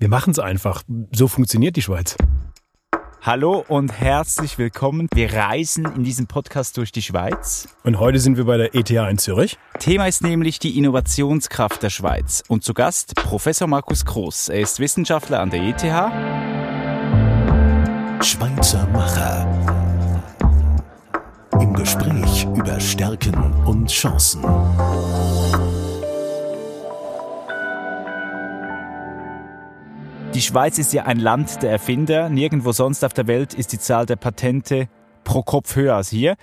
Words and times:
Wir 0.00 0.08
machen 0.08 0.30
es 0.30 0.38
einfach. 0.38 0.82
So 1.12 1.28
funktioniert 1.28 1.76
die 1.76 1.82
Schweiz. 1.82 2.16
Hallo 3.20 3.62
und 3.68 3.92
herzlich 3.92 4.56
willkommen. 4.56 5.08
Wir 5.12 5.34
reisen 5.34 5.84
in 5.94 6.04
diesem 6.04 6.26
Podcast 6.26 6.78
durch 6.78 6.90
die 6.90 7.02
Schweiz. 7.02 7.68
Und 7.84 8.00
heute 8.00 8.18
sind 8.18 8.38
wir 8.38 8.46
bei 8.46 8.56
der 8.56 8.74
ETH 8.74 8.88
in 8.88 9.18
Zürich. 9.18 9.58
Thema 9.78 10.06
ist 10.08 10.22
nämlich 10.22 10.58
die 10.58 10.78
Innovationskraft 10.78 11.82
der 11.82 11.90
Schweiz. 11.90 12.42
Und 12.48 12.64
zu 12.64 12.72
Gast 12.72 13.14
Professor 13.14 13.68
Markus 13.68 14.06
Groß. 14.06 14.48
Er 14.48 14.60
ist 14.60 14.80
Wissenschaftler 14.80 15.40
an 15.40 15.50
der 15.50 15.60
ETH. 15.60 15.82
Schweizer 18.24 18.86
Macher. 18.94 19.46
Im 21.60 21.74
Gespräch 21.74 22.46
über 22.56 22.80
Stärken 22.80 23.52
und 23.66 23.90
Chancen. 23.90 24.42
Die 30.40 30.46
Schweiz 30.46 30.78
ist 30.78 30.94
ja 30.94 31.04
ein 31.04 31.18
Land 31.18 31.62
der 31.62 31.70
Erfinder. 31.70 32.30
Nirgendwo 32.30 32.72
sonst 32.72 33.04
auf 33.04 33.12
der 33.12 33.26
Welt 33.26 33.52
ist 33.52 33.74
die 33.74 33.78
Zahl 33.78 34.06
der 34.06 34.16
Patente 34.16 34.88
pro 35.22 35.42
Kopf 35.42 35.76
höher 35.76 35.96
als 35.96 36.08
hier. 36.08 36.36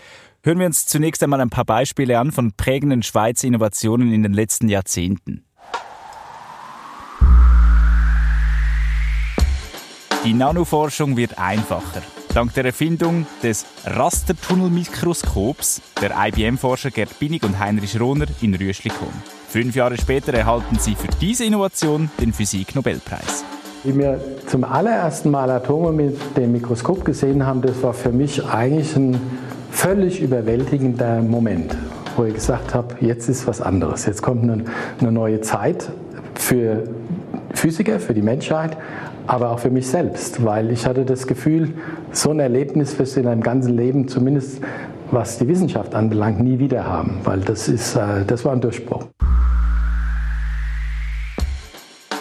Hören 0.43 0.59
wir 0.59 0.67
uns 0.67 0.85
zunächst 0.85 1.23
einmal 1.23 1.41
ein 1.41 1.49
paar 1.49 1.65
Beispiele 1.65 2.19
an 2.19 2.31
von 2.31 2.51
prägenden 2.51 3.01
Schweizer 3.01 3.47
Innovationen 3.47 4.13
in 4.13 4.21
den 4.21 4.33
letzten 4.33 4.69
Jahrzehnten. 4.69 5.43
Die 10.23 10.33
Nanoforschung 10.35 11.17
wird 11.17 11.39
einfacher. 11.39 12.03
Dank 12.35 12.53
der 12.53 12.65
Erfindung 12.65 13.25
des 13.41 13.65
Rastertunnelmikroskops 13.83 15.81
der 15.99 16.11
IBM-Forscher 16.15 16.91
Gerd 16.91 17.17
Binnig 17.17 17.41
und 17.41 17.57
Heinrich 17.57 17.99
Rohner 17.99 18.27
in 18.41 18.53
Rüschlikon. 18.53 19.09
Fünf 19.49 19.75
Jahre 19.75 19.97
später 19.97 20.35
erhalten 20.35 20.77
sie 20.77 20.93
für 20.93 21.07
diese 21.19 21.45
Innovation 21.45 22.11
den 22.19 22.31
Physik-Nobelpreis. 22.31 23.56
Wie 23.87 23.97
wir 23.97 24.19
zum 24.47 24.65
allerersten 24.65 25.31
Mal 25.31 25.49
Atome 25.49 25.93
mit 25.93 26.35
dem 26.35 26.51
Mikroskop 26.51 27.05
gesehen 27.05 27.45
haben, 27.45 27.61
das 27.61 27.81
war 27.81 27.93
für 27.93 28.11
mich 28.11 28.43
eigentlich 28.43 28.93
ein 28.97 29.17
völlig 29.71 30.21
überwältigender 30.21 31.21
Moment, 31.21 31.73
wo 32.17 32.25
ich 32.25 32.33
gesagt 32.33 32.75
habe, 32.75 32.95
jetzt 32.99 33.29
ist 33.29 33.47
was 33.47 33.61
anderes. 33.61 34.05
Jetzt 34.05 34.21
kommt 34.21 34.43
eine, 34.43 34.65
eine 34.99 35.11
neue 35.13 35.39
Zeit 35.39 35.89
für 36.35 36.83
Physiker, 37.53 38.01
für 38.01 38.13
die 38.13 38.21
Menschheit, 38.21 38.75
aber 39.25 39.51
auch 39.51 39.59
für 39.59 39.69
mich 39.69 39.87
selbst, 39.87 40.43
weil 40.43 40.69
ich 40.71 40.85
hatte 40.85 41.05
das 41.05 41.25
Gefühl, 41.25 41.69
so 42.11 42.31
ein 42.31 42.41
Erlebnis 42.41 42.99
wirst 42.99 43.15
du 43.15 43.21
in 43.21 43.27
deinem 43.27 43.41
ganzen 43.41 43.73
Leben, 43.77 44.09
zumindest 44.09 44.59
was 45.11 45.37
die 45.37 45.47
Wissenschaft 45.47 45.95
anbelangt, 45.95 46.41
nie 46.41 46.59
wieder 46.59 46.85
haben, 46.85 47.19
weil 47.23 47.39
das, 47.39 47.69
ist, 47.69 47.95
äh, 47.95 48.25
das 48.27 48.43
war 48.43 48.51
ein 48.51 48.59
Durchbruch. 48.59 49.05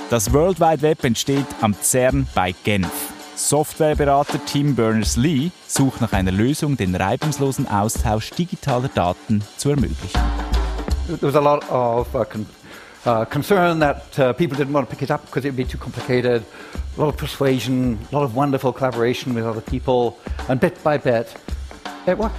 Das 0.08 0.32
World 0.32 0.60
Wide 0.60 0.82
Web 0.82 1.02
entsteht 1.02 1.46
am 1.60 1.74
CERN 1.74 2.28
bei 2.32 2.54
Genf. 2.62 3.12
Softwareberater 3.34 4.38
Tim 4.46 4.76
Berners-Lee 4.76 5.50
sucht 5.66 6.00
nach 6.00 6.12
einer 6.12 6.30
Lösung, 6.30 6.76
den 6.76 6.94
reibungslosen 6.94 7.66
Austausch 7.66 8.30
digitaler 8.30 8.88
Daten 8.94 9.42
zu 9.56 9.70
ermöglichen. 9.70 10.20
There 11.08 11.22
was 11.22 11.34
a 11.34 11.40
lot 11.40 11.68
of 11.70 12.14
uh, 12.14 12.24
con 12.24 12.46
uh, 13.04 13.24
concern 13.24 13.80
that 13.80 14.16
uh, 14.20 14.32
people 14.32 14.56
didn't 14.56 14.72
want 14.72 14.88
to 14.88 14.94
pick 14.94 15.02
it 15.02 15.10
up 15.10 15.26
because 15.26 15.44
it 15.44 15.48
would 15.48 15.56
be 15.56 15.64
too 15.64 15.76
complicated. 15.76 16.44
A 16.96 17.00
lot 17.00 17.08
of 17.08 17.16
persuasion, 17.16 17.98
a 18.12 18.14
lot 18.14 18.22
of 18.22 18.36
wonderful 18.36 18.72
collaboration 18.72 19.34
with 19.34 19.44
other 19.44 19.60
people, 19.60 20.18
and 20.48 20.60
bit 20.60 20.80
by 20.84 20.98
bit, 20.98 21.34
it 22.06 22.16
worked. 22.16 22.38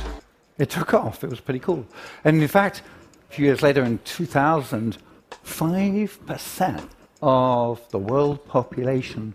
It 0.58 0.70
took 0.70 0.94
off. 0.94 1.22
It 1.22 1.30
was 1.30 1.42
pretty 1.42 1.60
cool. 1.60 1.86
And 2.24 2.42
in 2.42 2.48
fact, 2.48 2.82
a 3.30 3.34
few 3.34 3.44
years 3.44 3.62
later, 3.62 3.84
in 3.84 4.00
2000, 4.06 4.98
five 5.44 6.26
percent 6.26 6.97
of 7.22 7.80
the 7.92 7.98
world 7.98 8.46
population 8.48 9.34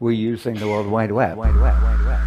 were 0.00 0.12
using 0.12 0.56
the 0.56 0.66
World 0.66 0.86
Wide 0.86 1.12
Web. 1.12 1.36
Wide 1.36 1.60
Web, 1.60 1.74
Wide 1.82 2.04
Web, 2.06 2.20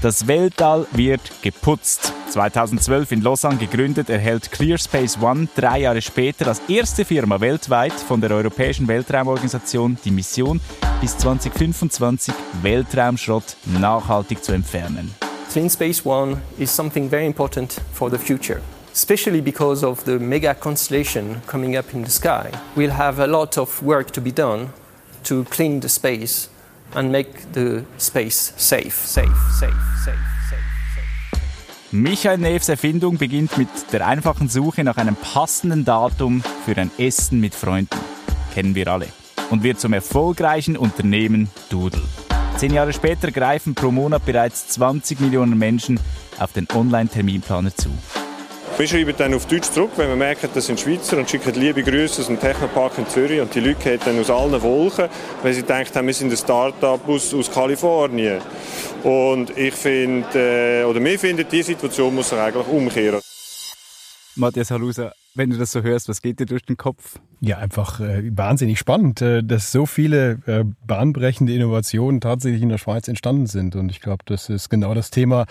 Das 0.00 0.28
Weltall 0.28 0.86
wird 0.92 1.20
geputzt. 1.42 2.12
2012 2.30 3.12
in 3.12 3.22
Lausanne 3.22 3.56
gegründet, 3.56 4.10
erhält 4.10 4.52
ClearSpace 4.52 5.20
One 5.20 5.48
drei 5.56 5.80
Jahre 5.80 6.00
später 6.02 6.46
als 6.46 6.60
erste 6.68 7.04
Firma 7.04 7.40
weltweit 7.40 7.94
von 7.94 8.20
der 8.20 8.30
Europäischen 8.30 8.86
Weltraumorganisation 8.86 9.98
die 10.04 10.10
Mission, 10.10 10.60
bis 11.00 11.16
2025 11.18 12.34
Weltraumschrott 12.62 13.56
nachhaltig 13.64 14.44
zu 14.44 14.52
entfernen. 14.52 15.12
Clean 15.50 15.70
Space 15.70 16.04
One 16.04 16.36
is 16.58 16.74
something 16.74 17.08
very 17.08 17.26
important 17.26 17.80
for 17.92 18.10
the 18.10 18.18
future. 18.18 18.60
Especially 18.98 19.40
because 19.40 19.84
of 19.84 20.04
the 20.06 20.18
mega 20.18 20.54
constellation 20.54 21.40
coming 21.46 21.76
up 21.76 21.94
in 21.94 22.02
the 22.02 22.10
sky. 22.10 22.50
We'll 22.74 22.90
have 22.90 23.20
a 23.20 23.28
lot 23.28 23.56
of 23.56 23.80
work 23.80 24.10
to 24.12 24.20
be 24.20 24.32
done 24.32 24.70
to 25.22 25.44
clean 25.44 25.80
the 25.80 25.88
space 25.88 26.48
and 26.96 27.12
make 27.12 27.52
the 27.52 27.84
space 27.98 28.52
safe, 28.56 28.94
safe, 28.94 29.38
safe, 29.60 29.82
safe. 30.04 30.18
Michael 31.92 32.38
Neves 32.38 32.68
Erfindung 32.68 33.16
beginnt 33.18 33.56
mit 33.56 33.68
der 33.92 34.06
einfachen 34.06 34.48
Suche 34.48 34.82
nach 34.82 34.96
einem 34.96 35.16
passenden 35.16 35.84
Datum 35.84 36.42
für 36.66 36.76
ein 36.76 36.90
Essen 36.98 37.40
mit 37.40 37.54
Freunden. 37.54 37.98
Kennen 38.52 38.74
wir 38.74 38.88
alle. 38.88 39.06
Und 39.50 39.62
wird 39.62 39.80
zum 39.80 39.92
erfolgreichen 39.92 40.76
Unternehmen 40.76 41.48
Doodle. 41.70 42.02
Zehn 42.56 42.74
Jahre 42.74 42.92
später 42.92 43.30
greifen 43.30 43.74
pro 43.74 43.92
Monat 43.92 44.26
bereits 44.26 44.68
20 44.68 45.20
Millionen 45.20 45.56
Menschen 45.56 46.00
auf 46.38 46.52
den 46.52 46.66
Online-Terminplaner 46.74 47.74
zu. 47.74 47.88
Wir 48.78 48.86
schreiben 48.86 49.12
dann 49.18 49.34
auf 49.34 49.46
Deutsch 49.46 49.72
zurück, 49.72 49.90
wenn 49.96 50.08
wir 50.08 50.14
merken, 50.14 50.48
das 50.54 50.66
sind 50.66 50.78
Schweizer 50.78 51.18
und 51.18 51.28
schicken 51.28 51.52
liebe 51.54 51.82
Grüße 51.82 52.20
aus 52.20 52.28
dem 52.28 52.38
Technopark 52.38 52.96
in 52.98 53.08
Zürich 53.08 53.40
und 53.40 53.52
die 53.52 53.58
Leute 53.58 53.80
gehen 53.80 54.00
dann 54.04 54.20
aus 54.20 54.30
allen 54.30 54.62
Wolken, 54.62 55.08
weil 55.42 55.52
sie 55.52 55.64
denken, 55.64 56.06
wir 56.06 56.14
sind 56.14 56.30
ein 56.30 56.36
Start-up 56.36 57.08
aus, 57.08 57.34
aus 57.34 57.50
Kalifornien. 57.50 58.40
Und 59.02 59.50
ich 59.58 59.74
finde, 59.74 60.82
äh, 60.82 60.84
oder 60.84 61.02
wir 61.02 61.18
finden, 61.18 61.44
diese 61.50 61.72
Situation 61.72 62.14
muss 62.14 62.28
sich 62.28 62.38
eigentlich 62.38 62.68
umkehren. 62.68 63.20
Matthias 64.36 64.70
Halusa, 64.70 65.12
wenn 65.38 65.50
du 65.50 65.56
das 65.56 65.72
so 65.72 65.82
hörst, 65.82 66.08
was 66.08 66.20
geht 66.20 66.40
dir 66.40 66.46
durch 66.46 66.64
den 66.64 66.76
Kopf? 66.76 67.20
Ja, 67.40 67.58
einfach 67.58 68.00
äh, 68.00 68.36
wahnsinnig 68.36 68.80
spannend, 68.80 69.22
äh, 69.22 69.44
dass 69.44 69.70
so 69.70 69.86
viele 69.86 70.40
äh, 70.46 70.64
bahnbrechende 70.88 71.54
Innovationen 71.54 72.20
tatsächlich 72.20 72.62
in 72.62 72.68
der 72.68 72.78
Schweiz 72.78 73.06
entstanden 73.06 73.46
sind. 73.46 73.76
Und 73.76 73.90
ich 73.90 74.00
glaube, 74.00 74.24
das 74.26 74.48
ist 74.48 74.68
genau 74.68 74.92
das 74.92 75.10
Thema, 75.10 75.46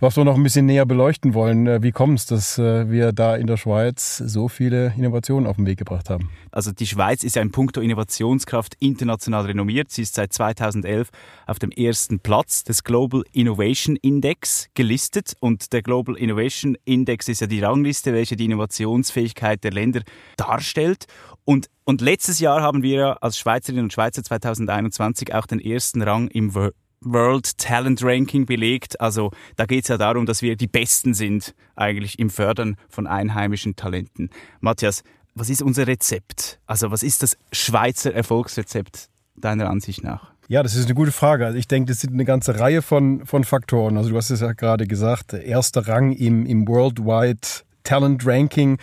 was 0.00 0.16
wir 0.16 0.24
noch 0.24 0.36
ein 0.36 0.42
bisschen 0.42 0.64
näher 0.64 0.86
beleuchten 0.86 1.34
wollen. 1.34 1.66
Äh, 1.66 1.82
wie 1.82 1.92
kommt 1.92 2.20
es, 2.20 2.26
dass 2.26 2.58
äh, 2.58 2.90
wir 2.90 3.12
da 3.12 3.36
in 3.36 3.46
der 3.46 3.58
Schweiz 3.58 4.16
so 4.16 4.48
viele 4.48 4.94
Innovationen 4.96 5.46
auf 5.46 5.56
den 5.56 5.66
Weg 5.66 5.78
gebracht 5.78 6.08
haben? 6.08 6.30
Also 6.50 6.72
die 6.72 6.86
Schweiz 6.86 7.22
ist 7.22 7.36
ja 7.36 7.42
in 7.42 7.50
puncto 7.50 7.82
Innovationskraft 7.82 8.76
international 8.80 9.44
renommiert. 9.44 9.90
Sie 9.90 10.00
ist 10.02 10.14
seit 10.14 10.32
2011 10.32 11.10
auf 11.46 11.58
dem 11.58 11.70
ersten 11.70 12.20
Platz 12.20 12.64
des 12.64 12.82
Global 12.82 13.24
Innovation 13.32 13.96
Index 13.96 14.70
gelistet. 14.72 15.34
Und 15.40 15.74
der 15.74 15.82
Global 15.82 16.16
Innovation 16.16 16.78
Index 16.86 17.28
ist 17.28 17.42
ja 17.42 17.46
die 17.46 17.60
Rangliste, 17.60 18.14
welche 18.14 18.36
die 18.36 18.46
Innovationsfähigkeit 18.46 19.25
der 19.34 19.72
Länder 19.72 20.02
darstellt. 20.36 21.06
Und, 21.44 21.68
und 21.84 22.00
letztes 22.00 22.40
Jahr 22.40 22.62
haben 22.62 22.82
wir 22.82 23.22
als 23.22 23.38
Schweizerinnen 23.38 23.84
und 23.84 23.92
Schweizer 23.92 24.22
2021 24.22 25.34
auch 25.34 25.46
den 25.46 25.60
ersten 25.60 26.02
Rang 26.02 26.28
im 26.28 26.54
World 27.00 27.58
Talent 27.58 28.02
Ranking 28.02 28.46
belegt. 28.46 29.00
Also 29.00 29.30
da 29.56 29.66
geht 29.66 29.84
es 29.84 29.88
ja 29.88 29.96
darum, 29.96 30.26
dass 30.26 30.42
wir 30.42 30.56
die 30.56 30.66
Besten 30.66 31.14
sind 31.14 31.54
eigentlich 31.76 32.18
im 32.18 32.30
Fördern 32.30 32.76
von 32.88 33.06
einheimischen 33.06 33.76
Talenten. 33.76 34.30
Matthias, 34.60 35.02
was 35.34 35.50
ist 35.50 35.62
unser 35.62 35.86
Rezept? 35.86 36.58
Also 36.66 36.90
was 36.90 37.02
ist 37.02 37.22
das 37.22 37.36
Schweizer 37.52 38.12
Erfolgsrezept 38.12 39.08
deiner 39.36 39.68
Ansicht 39.68 40.02
nach? 40.02 40.32
Ja, 40.48 40.62
das 40.62 40.76
ist 40.76 40.86
eine 40.86 40.94
gute 40.94 41.12
Frage. 41.12 41.44
Also 41.44 41.58
ich 41.58 41.66
denke, 41.66 41.92
das 41.92 42.00
sind 42.00 42.14
eine 42.14 42.24
ganze 42.24 42.58
Reihe 42.58 42.80
von, 42.80 43.26
von 43.26 43.44
Faktoren. 43.44 43.96
Also 43.96 44.10
du 44.10 44.16
hast 44.16 44.30
es 44.30 44.40
ja 44.40 44.52
gerade 44.52 44.86
gesagt, 44.86 45.32
erster 45.32 45.88
Rang 45.88 46.12
im, 46.12 46.46
im 46.46 46.66
Worldwide 46.68 47.40
Talent 47.82 48.26
Ranking. 48.26 48.78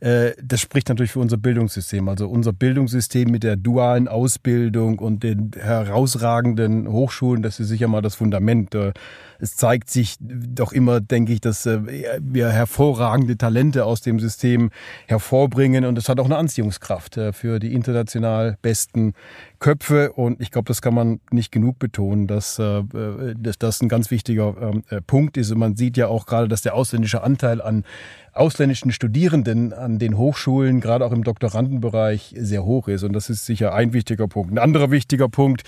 Äh, 0.00 0.32
das 0.42 0.60
spricht 0.60 0.88
natürlich 0.88 1.12
für 1.12 1.20
unser 1.20 1.36
Bildungssystem. 1.36 2.08
Also 2.08 2.28
unser 2.28 2.52
Bildungssystem 2.52 3.30
mit 3.30 3.42
der 3.42 3.56
dualen 3.56 4.08
Ausbildung 4.08 4.98
und 4.98 5.22
den 5.22 5.50
herausragenden 5.58 6.88
Hochschulen, 6.88 7.42
das 7.42 7.60
ist 7.60 7.68
sicher 7.68 7.86
mal 7.86 8.00
das 8.00 8.14
Fundament. 8.14 8.74
Äh, 8.74 8.92
es 9.38 9.56
zeigt 9.56 9.88
sich 9.90 10.16
doch 10.20 10.72
immer, 10.72 11.00
denke 11.00 11.32
ich, 11.32 11.40
dass 11.40 11.66
äh, 11.66 11.80
wir 12.20 12.48
hervorragende 12.50 13.36
Talente 13.36 13.84
aus 13.84 14.00
dem 14.00 14.20
System 14.20 14.70
hervorbringen 15.06 15.84
und 15.84 15.98
es 15.98 16.08
hat 16.08 16.18
auch 16.18 16.26
eine 16.26 16.36
Anziehungskraft 16.36 17.18
für 17.32 17.58
die 17.58 17.74
international 17.74 18.56
besten 18.62 19.14
Köpfe 19.60 20.12
und 20.12 20.40
ich 20.40 20.50
glaube, 20.50 20.66
das 20.66 20.82
kann 20.82 20.94
man 20.94 21.20
nicht 21.30 21.52
genug 21.52 21.78
betonen, 21.78 22.26
dass, 22.26 22.56
dass 22.56 23.58
das 23.58 23.80
ein 23.80 23.88
ganz 23.88 24.10
wichtiger 24.10 24.56
ähm, 24.60 24.82
Punkt 25.06 25.36
ist 25.36 25.50
und 25.52 25.58
man 25.58 25.76
sieht 25.76 25.96
ja 25.96 26.08
auch 26.08 26.26
gerade, 26.26 26.48
dass 26.48 26.62
der 26.62 26.74
ausländische 26.74 27.22
Anteil 27.22 27.60
an 27.60 27.84
ausländischen 28.32 28.92
Studierenden 28.92 29.72
an 29.72 29.98
den 29.98 30.16
Hochschulen, 30.16 30.80
gerade 30.80 31.04
auch 31.04 31.12
im 31.12 31.24
Doktorandenbereich, 31.24 32.34
sehr 32.38 32.64
hoch 32.64 32.88
ist. 32.88 33.02
Und 33.02 33.12
das 33.12 33.28
ist 33.28 33.44
sicher 33.44 33.74
ein 33.74 33.92
wichtiger 33.92 34.28
Punkt. 34.28 34.52
Ein 34.52 34.58
anderer 34.58 34.90
wichtiger 34.90 35.28
Punkt 35.28 35.62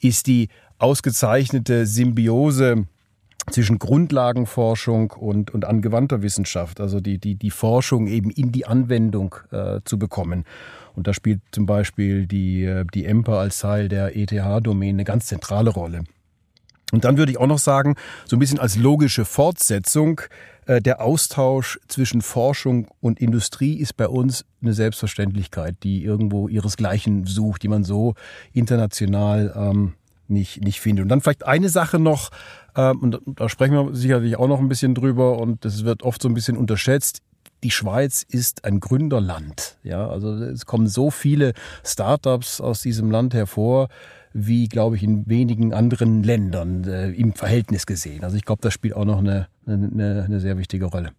ist 0.00 0.26
die 0.26 0.48
ausgezeichnete 0.78 1.86
Symbiose 1.86 2.86
zwischen 3.50 3.78
Grundlagenforschung 3.78 5.12
und, 5.12 5.52
und 5.52 5.64
angewandter 5.64 6.22
Wissenschaft, 6.22 6.80
also 6.80 7.00
die, 7.00 7.18
die, 7.18 7.34
die 7.34 7.50
Forschung 7.50 8.06
eben 8.06 8.30
in 8.30 8.52
die 8.52 8.66
Anwendung 8.66 9.34
äh, 9.50 9.80
zu 9.84 9.98
bekommen. 9.98 10.44
Und 10.98 11.06
da 11.06 11.14
spielt 11.14 11.40
zum 11.52 11.64
Beispiel 11.64 12.26
die, 12.26 12.64
äh, 12.64 12.84
die 12.92 13.06
EMPA 13.06 13.38
als 13.38 13.60
Teil 13.60 13.88
der 13.88 14.16
ETH-Domain 14.16 14.96
eine 14.96 15.04
ganz 15.04 15.26
zentrale 15.26 15.70
Rolle. 15.70 16.02
Und 16.90 17.04
dann 17.04 17.18
würde 17.18 17.30
ich 17.30 17.38
auch 17.38 17.46
noch 17.46 17.60
sagen, 17.60 17.94
so 18.26 18.34
ein 18.34 18.40
bisschen 18.40 18.58
als 18.58 18.76
logische 18.76 19.24
Fortsetzung, 19.24 20.20
äh, 20.66 20.80
der 20.82 21.00
Austausch 21.00 21.78
zwischen 21.86 22.20
Forschung 22.20 22.88
und 22.98 23.20
Industrie 23.20 23.74
ist 23.74 23.96
bei 23.96 24.08
uns 24.08 24.44
eine 24.60 24.72
Selbstverständlichkeit, 24.72 25.76
die 25.84 26.02
irgendwo 26.02 26.48
ihresgleichen 26.48 27.26
sucht, 27.26 27.62
die 27.62 27.68
man 27.68 27.84
so 27.84 28.14
international 28.52 29.52
ähm, 29.54 29.94
nicht, 30.26 30.64
nicht 30.64 30.80
findet. 30.80 31.04
Und 31.04 31.10
dann 31.10 31.20
vielleicht 31.20 31.46
eine 31.46 31.68
Sache 31.68 32.00
noch, 32.00 32.30
ähm, 32.74 32.98
und 32.98 33.20
da 33.24 33.48
sprechen 33.48 33.74
wir 33.74 33.94
sicherlich 33.94 34.36
auch 34.36 34.48
noch 34.48 34.58
ein 34.58 34.68
bisschen 34.68 34.96
drüber, 34.96 35.38
und 35.38 35.64
das 35.64 35.84
wird 35.84 36.02
oft 36.02 36.20
so 36.20 36.28
ein 36.28 36.34
bisschen 36.34 36.56
unterschätzt 36.56 37.22
die 37.62 37.70
Schweiz 37.70 38.24
ist 38.28 38.64
ein 38.64 38.80
Gründerland. 38.80 39.78
Ja, 39.82 40.08
also 40.08 40.32
es 40.34 40.66
kommen 40.66 40.86
so 40.86 41.10
viele 41.10 41.54
Startups 41.84 42.60
aus 42.60 42.82
diesem 42.82 43.10
Land 43.10 43.34
hervor, 43.34 43.88
wie, 44.32 44.68
glaube 44.68 44.96
ich, 44.96 45.02
in 45.02 45.26
wenigen 45.28 45.72
anderen 45.72 46.22
Ländern 46.22 46.84
äh, 46.84 47.10
im 47.10 47.32
Verhältnis 47.32 47.86
gesehen. 47.86 48.22
Also 48.24 48.36
ich 48.36 48.44
glaube, 48.44 48.60
das 48.62 48.74
spielt 48.74 48.94
auch 48.94 49.04
noch 49.04 49.18
eine, 49.18 49.48
eine, 49.66 50.24
eine 50.24 50.40
sehr 50.40 50.58
wichtige 50.58 50.86
Rolle 50.86 51.12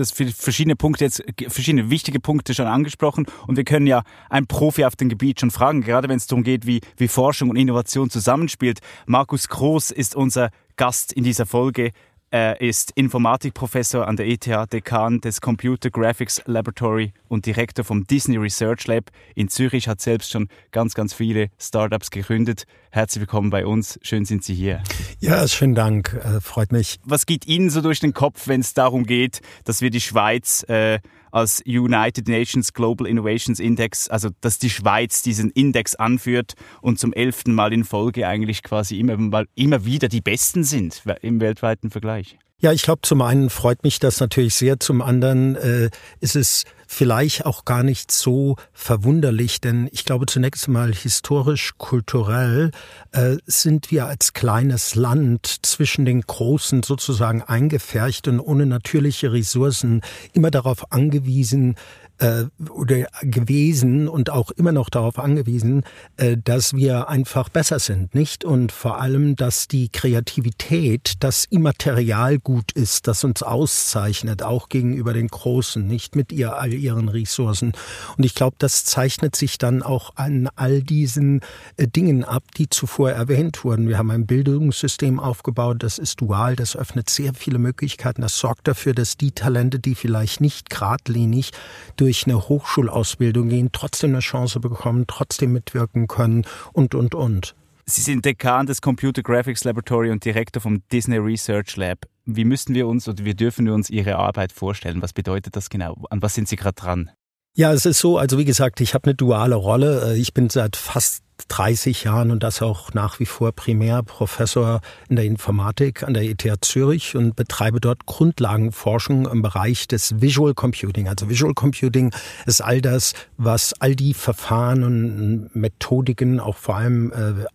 das 0.00 0.12
verschiedene 0.12 0.76
Punkte 0.76 1.04
jetzt, 1.04 1.22
verschiedene 1.48 1.90
wichtige 1.90 2.20
Punkte 2.20 2.54
schon 2.54 2.66
angesprochen 2.66 3.26
und 3.46 3.56
wir 3.56 3.64
können 3.64 3.86
ja 3.86 4.02
einen 4.30 4.46
Profi 4.46 4.84
auf 4.84 4.96
dem 4.96 5.08
Gebiet 5.08 5.40
schon 5.40 5.50
fragen, 5.50 5.82
gerade 5.82 6.08
wenn 6.08 6.16
es 6.16 6.26
darum 6.26 6.42
geht, 6.42 6.66
wie, 6.66 6.80
wie 6.96 7.08
Forschung 7.08 7.50
und 7.50 7.56
Innovation 7.56 8.08
zusammenspielt. 8.08 8.80
Markus 9.06 9.48
Groß 9.48 9.90
ist 9.90 10.16
unser 10.16 10.50
Gast 10.76 11.12
in 11.12 11.24
dieser 11.24 11.44
Folge. 11.44 11.92
Er 12.32 12.60
ist 12.60 12.92
Informatikprofessor 12.92 14.06
an 14.06 14.14
der 14.14 14.28
ETH, 14.28 14.46
Dekan 14.72 15.20
des 15.20 15.40
Computer 15.40 15.90
Graphics 15.90 16.40
Laboratory 16.46 17.12
und 17.26 17.44
Direktor 17.44 17.84
vom 17.84 18.06
Disney 18.06 18.36
Research 18.36 18.86
Lab 18.86 19.10
in 19.34 19.48
Zürich, 19.48 19.88
hat 19.88 20.00
selbst 20.00 20.30
schon 20.30 20.46
ganz, 20.70 20.94
ganz 20.94 21.12
viele 21.12 21.48
Startups 21.58 22.08
gegründet. 22.12 22.66
Herzlich 22.92 23.22
willkommen 23.22 23.50
bei 23.50 23.66
uns. 23.66 23.98
Schön 24.02 24.24
sind 24.26 24.44
Sie 24.44 24.54
hier. 24.54 24.80
Ja, 25.18 25.48
schönen 25.48 25.74
Dank. 25.74 26.14
Äh, 26.24 26.40
freut 26.40 26.70
mich. 26.70 27.00
Was 27.02 27.26
geht 27.26 27.48
Ihnen 27.48 27.68
so 27.68 27.80
durch 27.80 27.98
den 27.98 28.14
Kopf, 28.14 28.46
wenn 28.46 28.60
es 28.60 28.74
darum 28.74 29.06
geht, 29.06 29.40
dass 29.64 29.80
wir 29.80 29.90
die 29.90 30.00
Schweiz 30.00 30.62
äh, 30.68 31.00
als 31.30 31.62
United 31.66 32.28
Nations 32.28 32.72
Global 32.72 33.06
Innovations 33.06 33.60
Index, 33.60 34.08
also 34.08 34.30
dass 34.40 34.58
die 34.58 34.70
Schweiz 34.70 35.22
diesen 35.22 35.50
Index 35.50 35.94
anführt 35.94 36.54
und 36.80 36.98
zum 36.98 37.12
elften 37.12 37.54
Mal 37.54 37.72
in 37.72 37.84
Folge 37.84 38.26
eigentlich 38.26 38.62
quasi 38.62 38.98
immer, 38.98 39.44
immer 39.54 39.84
wieder 39.84 40.08
die 40.08 40.20
Besten 40.20 40.64
sind 40.64 41.02
im 41.22 41.40
weltweiten 41.40 41.90
Vergleich. 41.90 42.38
Ja, 42.62 42.72
ich 42.72 42.82
glaube, 42.82 43.00
zum 43.02 43.22
einen 43.22 43.48
freut 43.48 43.84
mich 43.84 44.00
das 44.00 44.20
natürlich 44.20 44.54
sehr, 44.54 44.78
zum 44.78 45.00
anderen 45.00 45.56
äh, 45.56 45.90
ist 46.20 46.36
es 46.36 46.64
vielleicht 46.92 47.46
auch 47.46 47.64
gar 47.64 47.84
nicht 47.84 48.10
so 48.10 48.56
verwunderlich, 48.72 49.60
denn 49.60 49.88
ich 49.92 50.04
glaube 50.04 50.26
zunächst 50.26 50.66
mal 50.66 50.92
historisch, 50.92 51.74
kulturell 51.78 52.72
äh, 53.12 53.36
sind 53.46 53.92
wir 53.92 54.06
als 54.06 54.32
kleines 54.32 54.96
Land 54.96 55.60
zwischen 55.62 56.04
den 56.04 56.20
Großen 56.20 56.82
sozusagen 56.82 57.42
eingefärcht 57.42 58.26
und 58.26 58.40
ohne 58.40 58.66
natürliche 58.66 59.32
Ressourcen 59.32 60.00
immer 60.32 60.50
darauf 60.50 60.90
angewiesen, 60.90 61.76
äh, 62.20 62.44
oder 62.70 63.06
gewesen 63.22 64.08
und 64.08 64.30
auch 64.30 64.50
immer 64.50 64.72
noch 64.72 64.90
darauf 64.90 65.18
angewiesen, 65.18 65.84
äh, 66.16 66.36
dass 66.42 66.74
wir 66.74 67.08
einfach 67.08 67.48
besser 67.48 67.78
sind, 67.78 68.14
nicht? 68.14 68.44
Und 68.44 68.72
vor 68.72 69.00
allem, 69.00 69.36
dass 69.36 69.68
die 69.68 69.88
Kreativität 69.88 71.14
das 71.20 71.46
Immaterial 71.46 72.38
gut 72.38 72.72
ist, 72.72 73.08
das 73.08 73.24
uns 73.24 73.42
auszeichnet, 73.42 74.42
auch 74.42 74.68
gegenüber 74.68 75.12
den 75.12 75.28
Großen, 75.28 75.86
nicht 75.86 76.14
mit 76.14 76.30
ihr 76.30 76.56
all 76.58 76.72
ihren 76.72 77.08
Ressourcen. 77.08 77.72
Und 78.16 78.24
ich 78.24 78.34
glaube, 78.34 78.56
das 78.58 78.84
zeichnet 78.84 79.34
sich 79.34 79.58
dann 79.58 79.82
auch 79.82 80.16
an 80.16 80.48
all 80.56 80.82
diesen 80.82 81.40
äh, 81.76 81.88
Dingen 81.88 82.24
ab, 82.24 82.44
die 82.56 82.68
zuvor 82.68 83.10
erwähnt 83.10 83.64
wurden. 83.64 83.88
Wir 83.88 83.98
haben 83.98 84.10
ein 84.10 84.26
Bildungssystem 84.26 85.18
aufgebaut, 85.18 85.82
das 85.82 85.98
ist 85.98 86.20
dual, 86.20 86.54
das 86.54 86.76
öffnet 86.76 87.08
sehr 87.08 87.32
viele 87.32 87.58
Möglichkeiten, 87.58 88.20
das 88.20 88.38
sorgt 88.38 88.68
dafür, 88.68 88.92
dass 88.92 89.16
die 89.16 89.32
Talente, 89.32 89.78
die 89.78 89.94
vielleicht 89.94 90.42
nicht 90.42 90.68
geradlinig 90.68 91.52
durch 91.96 92.09
durch 92.10 92.26
eine 92.26 92.48
Hochschulausbildung 92.48 93.48
gehen, 93.48 93.70
trotzdem 93.72 94.10
eine 94.10 94.18
Chance 94.18 94.58
bekommen, 94.58 95.04
trotzdem 95.06 95.52
mitwirken 95.52 96.08
können 96.08 96.44
und, 96.72 96.94
und, 96.96 97.14
und. 97.14 97.54
Sie 97.86 98.00
sind 98.00 98.24
Dekan 98.24 98.66
des 98.66 98.80
Computer 98.80 99.22
Graphics 99.22 99.62
Laboratory 99.62 100.10
und 100.10 100.24
Direktor 100.24 100.60
vom 100.60 100.82
Disney 100.90 101.18
Research 101.18 101.76
Lab. 101.76 102.06
Wie 102.24 102.44
müssten 102.44 102.74
wir 102.74 102.88
uns 102.88 103.08
oder 103.08 103.24
wie 103.24 103.34
dürfen 103.34 103.66
wir 103.66 103.74
uns 103.74 103.90
Ihre 103.90 104.16
Arbeit 104.16 104.52
vorstellen? 104.52 105.02
Was 105.02 105.12
bedeutet 105.12 105.54
das 105.54 105.70
genau? 105.70 105.96
An 106.10 106.20
was 106.20 106.34
sind 106.34 106.48
Sie 106.48 106.56
gerade 106.56 106.74
dran? 106.74 107.10
Ja, 107.54 107.72
es 107.72 107.86
ist 107.86 108.00
so, 108.00 108.18
also 108.18 108.38
wie 108.38 108.44
gesagt, 108.44 108.80
ich 108.80 108.94
habe 108.94 109.04
eine 109.04 109.14
duale 109.14 109.54
Rolle. 109.54 110.16
Ich 110.16 110.34
bin 110.34 110.50
seit 110.50 110.76
fast 110.76 111.22
30 111.48 112.04
Jahren 112.04 112.30
und 112.30 112.42
das 112.42 112.62
auch 112.62 112.92
nach 112.94 113.20
wie 113.20 113.26
vor 113.26 113.52
primär 113.52 114.02
Professor 114.02 114.80
in 115.08 115.16
der 115.16 115.24
Informatik 115.24 116.02
an 116.02 116.14
der 116.14 116.24
ETH 116.24 116.40
Zürich 116.60 117.16
und 117.16 117.36
betreibe 117.36 117.80
dort 117.80 118.06
Grundlagenforschung 118.06 119.26
im 119.26 119.42
Bereich 119.42 119.88
des 119.88 120.20
Visual 120.20 120.54
Computing. 120.54 121.08
Also 121.08 121.28
Visual 121.28 121.54
Computing 121.54 122.12
ist 122.46 122.60
all 122.60 122.80
das, 122.80 123.14
was 123.36 123.74
all 123.80 123.94
die 123.94 124.14
Verfahren 124.14 124.84
und 124.84 125.50
Methodiken, 125.54 126.40
auch 126.40 126.56
vor 126.56 126.76
allem 126.76 127.12
äh, 127.12 127.46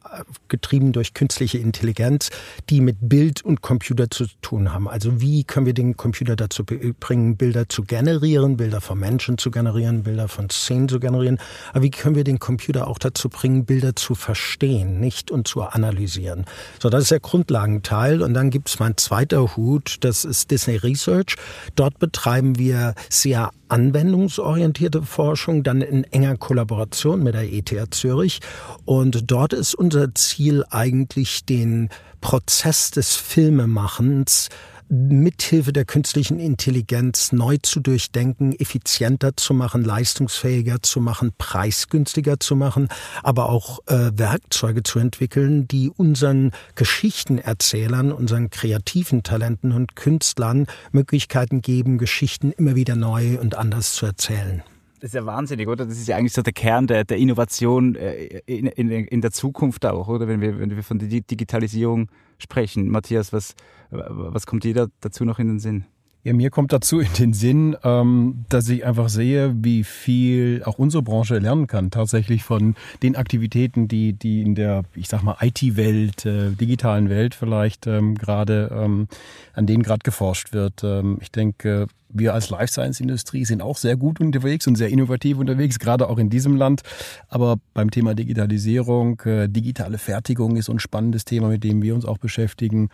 getrieben 0.48 0.92
durch 0.92 1.14
künstliche 1.14 1.58
Intelligenz, 1.58 2.30
die 2.70 2.82
mit 2.82 2.98
Bild 3.02 3.44
und 3.44 3.62
Computer 3.62 4.10
zu 4.10 4.26
tun 4.42 4.74
haben. 4.74 4.88
Also 4.88 5.22
wie 5.22 5.44
können 5.44 5.66
wir 5.66 5.74
den 5.74 5.98
Computer 5.98 6.36
dazu 6.36 6.64
bringen, 6.66 7.38
Bilder 7.38 7.70
zu 7.70 7.84
generieren, 7.84 8.58
Bilder 8.58 8.82
von 8.82 9.00
Menschen 9.00 9.38
zu 9.38 9.52
generieren, 9.52 10.04
Bilder 10.04 10.28
von 10.28 10.50
Szenen 10.50 10.90
zu 10.90 11.00
generieren, 11.00 11.40
aber 11.74 11.84
wie 11.84 11.92
können 11.92 12.16
wir 12.16 12.24
den 12.24 12.40
Computer 12.40 12.88
auch 12.88 13.00
dazu 13.00 13.30
bringen, 13.30 13.66
Bilder 13.66 13.75
zu 13.95 14.16
verstehen, 14.16 15.00
nicht 15.00 15.31
und 15.31 15.48
zu 15.48 15.63
analysieren. 15.63 16.45
So, 16.80 16.89
das 16.89 17.04
ist 17.04 17.12
der 17.12 17.19
Grundlagenteil. 17.19 18.22
Und 18.22 18.33
dann 18.33 18.50
gibt 18.50 18.69
es 18.69 18.80
mein 18.80 18.98
zweiter 18.98 19.56
Hut, 19.56 19.98
das 20.01 20.25
ist 20.25 20.51
Disney 20.51 20.77
Research. 20.77 21.36
Dort 21.75 22.00
betreiben 22.00 22.57
wir 22.57 22.95
sehr 23.10 23.51
anwendungsorientierte 23.68 25.01
Forschung, 25.01 25.63
dann 25.63 25.81
in 25.81 26.04
enger 26.06 26.38
Kollaboration 26.38 27.24
mit 27.24 27.33
der 27.36 27.51
ETH 27.51 27.94
Zürich. 27.94 28.39
Und 28.86 29.30
dort 29.31 29.54
ist 29.54 29.75
unser 29.75 30.13
Ziel 30.16 30.63
eigentlich 30.69 31.45
den 31.45 31.89
Prozess 32.22 32.92
des 32.92 33.16
Filmemachens 33.16 34.50
mithilfe 34.90 35.74
der 35.74 35.86
künstlichen 35.86 36.40
Intelligenz 36.40 37.32
neu 37.32 37.58
zu 37.62 37.80
durchdenken, 37.80 38.54
effizienter 38.54 39.36
zu 39.36 39.54
machen, 39.54 39.84
leistungsfähiger 39.84 40.82
zu 40.82 41.02
machen, 41.02 41.32
preisgünstiger 41.38 42.40
zu 42.40 42.56
machen, 42.56 42.90
aber 43.24 43.50
auch 43.50 43.80
äh, 43.88 44.12
Werkzeuge 44.16 44.84
zu 44.84 45.00
entwickeln, 45.00 45.68
die 45.68 45.90
unseren 45.90 46.51
Geschichtenerzählern, 46.75 48.12
unseren 48.12 48.50
kreativen 48.50 49.24
Talenten 49.24 49.72
und 49.72 49.96
Künstlern 49.96 50.68
Möglichkeiten 50.92 51.62
geben, 51.62 51.98
Geschichten 51.98 52.51
immer 52.51 52.75
wieder 52.75 52.96
neu 52.96 53.39
und 53.39 53.56
anders 53.56 53.94
zu 53.94 54.06
erzählen. 54.06 54.63
Das 55.00 55.10
ist 55.10 55.15
ja 55.15 55.25
wahnsinnig, 55.25 55.68
oder? 55.68 55.86
Das 55.86 55.98
ist 55.98 56.08
ja 56.08 56.15
eigentlich 56.15 56.34
so 56.34 56.42
der 56.42 56.54
Kern 56.54 56.88
der, 56.88 57.04
der 57.04 57.18
Innovation 57.18 57.96
äh, 57.96 58.42
in, 58.46 58.65
in, 58.65 58.89
in 58.89 59.22
der 59.22 59.32
Zukunft 59.32 59.86
auch, 59.86 60.08
oder? 60.08 60.27
Wenn 60.27 60.42
wir, 60.42 60.58
wenn 60.60 60.75
wir 60.75 60.84
von 60.84 61.00
der 61.00 61.08
Digitalisierung 61.08 62.10
sprechen. 62.38 62.89
Matthias, 62.89 63.34
was, 63.34 63.56
was 63.89 64.46
kommt 64.46 64.63
dir 64.63 64.89
dazu 65.00 65.25
noch 65.25 65.39
in 65.39 65.48
den 65.48 65.60
Sinn? 65.60 65.86
Ja, 66.25 66.34
mir 66.34 66.50
kommt 66.50 66.74
dazu 66.74 67.00
in 67.01 67.13
den 67.20 67.34
Sinn, 67.34 67.77
ähm, 67.84 68.46
dass 68.50 68.67
ich 68.67 68.84
einfach 68.84 69.10
sehe, 69.10 69.53
wie 69.63 69.84
viel 69.84 70.63
auch 70.65 70.79
unsere 70.79 71.03
Branche 71.03 71.38
lernen 71.38 71.67
kann, 71.67 71.91
tatsächlich 71.91 72.41
von 72.44 72.74
den 73.03 73.15
Aktivitäten, 73.15 73.88
die, 73.88 74.13
die 74.13 74.41
in 74.41 74.55
der, 74.55 74.82
ich 74.96 75.08
sag 75.08 75.22
mal, 75.22 75.38
IT-Welt, 75.39 76.25
äh, 76.25 76.50
digitalen 76.50 77.10
Welt 77.10 77.36
vielleicht 77.36 77.86
ähm, 77.86 78.15
gerade, 78.15 78.75
ähm, 78.75 79.08
an 79.53 79.67
denen 79.67 79.84
gerade 79.84 80.01
geforscht 80.03 80.51
wird. 80.51 80.84
Ich 81.22 81.32
denke, 81.32 81.88
wir 82.10 82.34
als 82.34 82.50
Life 82.50 82.72
Science 82.72 83.00
Industrie 83.00 83.46
sind 83.46 83.62
auch 83.62 83.77
sehr 83.77 83.96
gut 83.96 84.20
unterwegs 84.20 84.67
und 84.67 84.75
sehr 84.75 84.89
innovativ 84.89 85.38
unterwegs, 85.38 85.79
gerade 85.79 86.10
auch 86.10 86.17
in 86.17 86.29
diesem 86.29 86.55
Land. 86.55 86.82
Aber 87.27 87.58
beim 87.74 87.91
Thema 87.91 88.15
Digitalisierung, 88.15 89.20
äh, 89.22 89.48
digitale 89.48 89.98
Fertigung 89.98 90.55
ist 90.55 90.70
ein 90.70 90.79
spannendes 90.79 91.25
Thema, 91.25 91.50
mit 91.50 91.63
dem 91.63 91.82
wir 91.82 91.94
uns 91.94 92.05
auch 92.05 92.17
beschäftigen. 92.17 92.89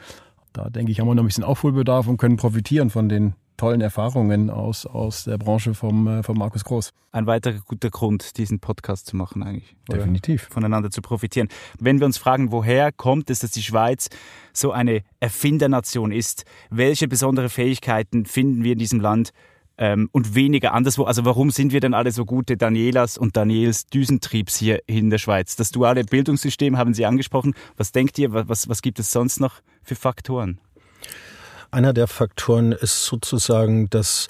Da 0.53 0.69
denke 0.69 0.91
ich, 0.91 0.99
haben 0.99 1.07
wir 1.07 1.15
noch 1.15 1.23
ein 1.23 1.27
bisschen 1.27 1.43
Aufholbedarf 1.43 2.07
und 2.07 2.17
können 2.17 2.37
profitieren 2.37 2.89
von 2.89 3.09
den 3.09 3.35
tollen 3.61 3.81
Erfahrungen 3.81 4.49
aus, 4.49 4.87
aus 4.87 5.25
der 5.25 5.37
Branche 5.37 5.75
vom, 5.75 6.07
äh, 6.07 6.23
vom 6.23 6.37
Markus 6.37 6.63
Groß. 6.63 6.93
Ein 7.11 7.27
weiterer 7.27 7.59
guter 7.67 7.91
Grund, 7.91 8.37
diesen 8.37 8.59
Podcast 8.59 9.05
zu 9.05 9.15
machen 9.15 9.43
eigentlich. 9.43 9.75
Definitiv. 9.87 10.47
Voneinander 10.49 10.89
zu 10.89 11.01
profitieren. 11.03 11.47
Wenn 11.79 11.99
wir 11.99 12.07
uns 12.07 12.17
fragen, 12.17 12.51
woher 12.51 12.91
kommt 12.91 13.29
es, 13.29 13.39
dass 13.39 13.51
die 13.51 13.61
Schweiz 13.61 14.09
so 14.51 14.71
eine 14.71 15.03
Erfindernation 15.19 16.11
ist, 16.11 16.45
welche 16.71 17.07
besondere 17.07 17.49
Fähigkeiten 17.49 18.25
finden 18.25 18.63
wir 18.63 18.73
in 18.73 18.79
diesem 18.79 18.99
Land, 18.99 19.31
ähm, 19.81 20.09
und 20.11 20.35
weniger 20.35 20.73
anderswo. 20.73 21.05
Also 21.05 21.25
warum 21.25 21.49
sind 21.49 21.73
wir 21.73 21.79
denn 21.79 21.95
alle 21.95 22.11
so 22.11 22.23
gute 22.23 22.55
Danielas 22.55 23.17
und 23.17 23.35
Daniels 23.35 23.87
Düsentriebs 23.87 24.55
hier 24.55 24.83
in 24.85 25.09
der 25.09 25.17
Schweiz? 25.17 25.55
Das 25.55 25.71
duale 25.71 26.03
Bildungssystem 26.03 26.77
haben 26.77 26.93
Sie 26.93 27.03
angesprochen. 27.03 27.55
Was 27.77 27.91
denkt 27.91 28.19
ihr, 28.19 28.31
was, 28.31 28.69
was 28.69 28.83
gibt 28.83 28.99
es 28.99 29.11
sonst 29.11 29.39
noch 29.39 29.55
für 29.81 29.95
Faktoren? 29.95 30.59
Einer 31.71 31.93
der 31.93 32.05
Faktoren 32.05 32.73
ist 32.73 33.05
sozusagen, 33.05 33.89
dass 33.89 34.27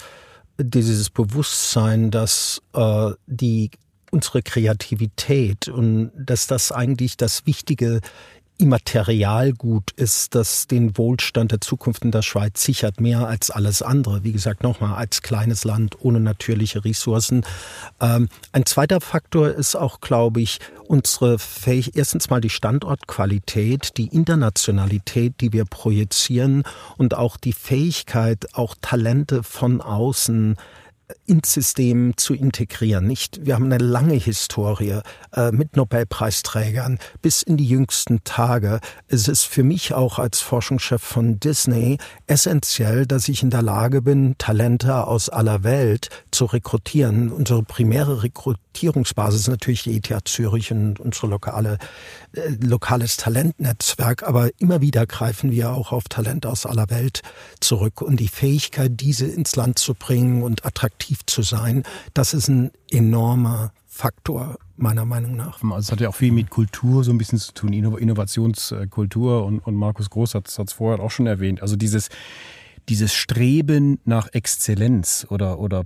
dieses 0.58 1.10
Bewusstsein, 1.10 2.10
dass 2.10 2.62
äh, 2.72 3.10
die 3.26 3.70
unsere 4.10 4.42
Kreativität 4.42 5.68
und 5.68 6.12
dass 6.16 6.46
das 6.46 6.72
eigentlich 6.72 7.18
das 7.18 7.46
Wichtige 7.46 8.00
Immaterialgut 8.58 9.90
ist, 9.92 10.34
das 10.34 10.66
den 10.66 10.96
Wohlstand 10.96 11.52
der 11.52 11.60
Zukunft 11.60 12.04
in 12.04 12.10
der 12.10 12.22
Schweiz 12.22 12.62
sichert, 12.62 13.00
mehr 13.00 13.26
als 13.26 13.50
alles 13.50 13.82
andere. 13.82 14.24
Wie 14.24 14.32
gesagt, 14.32 14.62
nochmal 14.62 14.94
als 14.94 15.22
kleines 15.22 15.64
Land 15.64 15.96
ohne 16.00 16.20
natürliche 16.20 16.84
Ressourcen. 16.84 17.44
Ähm, 18.00 18.28
ein 18.52 18.64
zweiter 18.66 19.00
Faktor 19.00 19.48
ist 19.48 19.74
auch, 19.74 20.00
glaube 20.00 20.40
ich, 20.40 20.60
unsere 20.86 21.38
Fähigkeit, 21.38 21.96
erstens 21.96 22.30
mal 22.30 22.40
die 22.40 22.50
Standortqualität, 22.50 23.96
die 23.96 24.08
Internationalität, 24.08 25.40
die 25.40 25.52
wir 25.52 25.64
projizieren 25.64 26.62
und 26.98 27.14
auch 27.14 27.36
die 27.36 27.52
Fähigkeit, 27.52 28.46
auch 28.54 28.74
Talente 28.80 29.42
von 29.42 29.80
außen 29.80 30.56
ins 31.26 31.52
System 31.52 32.16
zu 32.16 32.34
integrieren. 32.34 33.06
Nicht, 33.06 33.44
wir 33.44 33.54
haben 33.54 33.66
eine 33.66 33.78
lange 33.78 34.14
Historie 34.14 35.00
äh, 35.34 35.52
mit 35.52 35.76
Nobelpreisträgern 35.76 36.98
bis 37.20 37.42
in 37.42 37.56
die 37.56 37.66
jüngsten 37.66 38.24
Tage. 38.24 38.80
Es 39.08 39.28
ist 39.28 39.44
für 39.44 39.62
mich 39.62 39.94
auch 39.94 40.18
als 40.18 40.40
Forschungschef 40.40 41.02
von 41.02 41.40
Disney 41.40 41.98
essentiell, 42.26 43.06
dass 43.06 43.28
ich 43.28 43.42
in 43.42 43.50
der 43.50 43.62
Lage 43.62 44.02
bin, 44.02 44.36
Talente 44.38 45.06
aus 45.06 45.28
aller 45.28 45.64
Welt 45.64 46.08
zu 46.30 46.46
rekrutieren. 46.46 47.30
Unsere 47.30 47.62
primäre 47.62 48.22
Rekrutierungsbasis 48.22 48.71
ist 48.74 49.48
natürlich 49.48 49.84
die 49.84 49.96
ETH 49.96 50.28
Zürich 50.28 50.72
und 50.72 51.00
unsere 51.00 51.26
lokale 51.26 51.78
äh, 52.32 52.50
lokales 52.60 53.16
Talentnetzwerk, 53.16 54.22
aber 54.22 54.50
immer 54.58 54.80
wieder 54.80 55.06
greifen 55.06 55.50
wir 55.50 55.72
auch 55.72 55.92
auf 55.92 56.04
Talente 56.08 56.48
aus 56.48 56.66
aller 56.66 56.90
Welt 56.90 57.22
zurück 57.60 58.02
und 58.02 58.20
die 58.20 58.28
Fähigkeit, 58.28 58.92
diese 58.94 59.26
ins 59.26 59.56
Land 59.56 59.78
zu 59.78 59.94
bringen 59.94 60.42
und 60.42 60.64
attraktiv 60.64 61.20
zu 61.26 61.42
sein, 61.42 61.82
das 62.14 62.34
ist 62.34 62.48
ein 62.48 62.70
enormer 62.90 63.72
Faktor 63.86 64.56
meiner 64.76 65.04
Meinung 65.04 65.36
nach. 65.36 65.62
Also 65.62 65.78
es 65.78 65.92
hat 65.92 66.00
ja 66.00 66.08
auch 66.08 66.14
viel 66.14 66.32
mit 66.32 66.50
Kultur 66.50 67.04
so 67.04 67.10
ein 67.10 67.18
bisschen 67.18 67.38
zu 67.38 67.52
tun, 67.52 67.72
Innovationskultur 67.72 69.44
und, 69.44 69.60
und 69.60 69.74
Markus 69.76 70.10
Groß 70.10 70.34
hat 70.34 70.48
es 70.48 70.72
vorher 70.72 71.02
auch 71.04 71.10
schon 71.10 71.26
erwähnt. 71.26 71.62
Also 71.62 71.76
dieses, 71.76 72.08
dieses 72.88 73.12
Streben 73.12 74.00
nach 74.04 74.28
Exzellenz 74.32 75.26
oder, 75.28 75.58
oder 75.58 75.84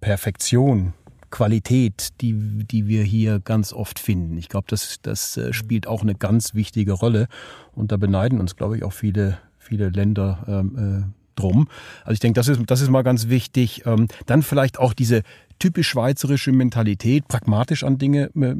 Perfektion, 0.00 0.94
Qualität, 1.32 2.20
die, 2.20 2.34
die 2.64 2.86
wir 2.86 3.02
hier 3.02 3.40
ganz 3.40 3.72
oft 3.72 3.98
finden. 3.98 4.36
Ich 4.36 4.48
glaube, 4.48 4.66
das, 4.68 5.00
das 5.02 5.36
äh, 5.36 5.52
spielt 5.52 5.88
auch 5.88 6.02
eine 6.02 6.14
ganz 6.14 6.54
wichtige 6.54 6.92
Rolle 6.92 7.26
und 7.72 7.90
da 7.90 7.96
beneiden 7.96 8.38
uns, 8.38 8.54
glaube 8.54 8.76
ich, 8.76 8.84
auch 8.84 8.92
viele, 8.92 9.38
viele 9.58 9.88
Länder 9.88 10.44
ähm, 10.46 11.08
äh, 11.08 11.40
drum. 11.40 11.68
Also 12.04 12.12
ich 12.12 12.20
denke, 12.20 12.38
das 12.38 12.46
ist, 12.48 12.60
das 12.66 12.80
ist 12.80 12.90
mal 12.90 13.02
ganz 13.02 13.28
wichtig. 13.28 13.82
Ähm, 13.86 14.06
dann 14.26 14.42
vielleicht 14.42 14.78
auch 14.78 14.92
diese 14.92 15.22
typisch 15.62 15.90
schweizerische 15.90 16.50
Mentalität, 16.50 17.28
pragmatisch 17.28 17.84
an 17.84 17.96
Dinge 17.96 18.30
äh, 18.34 18.54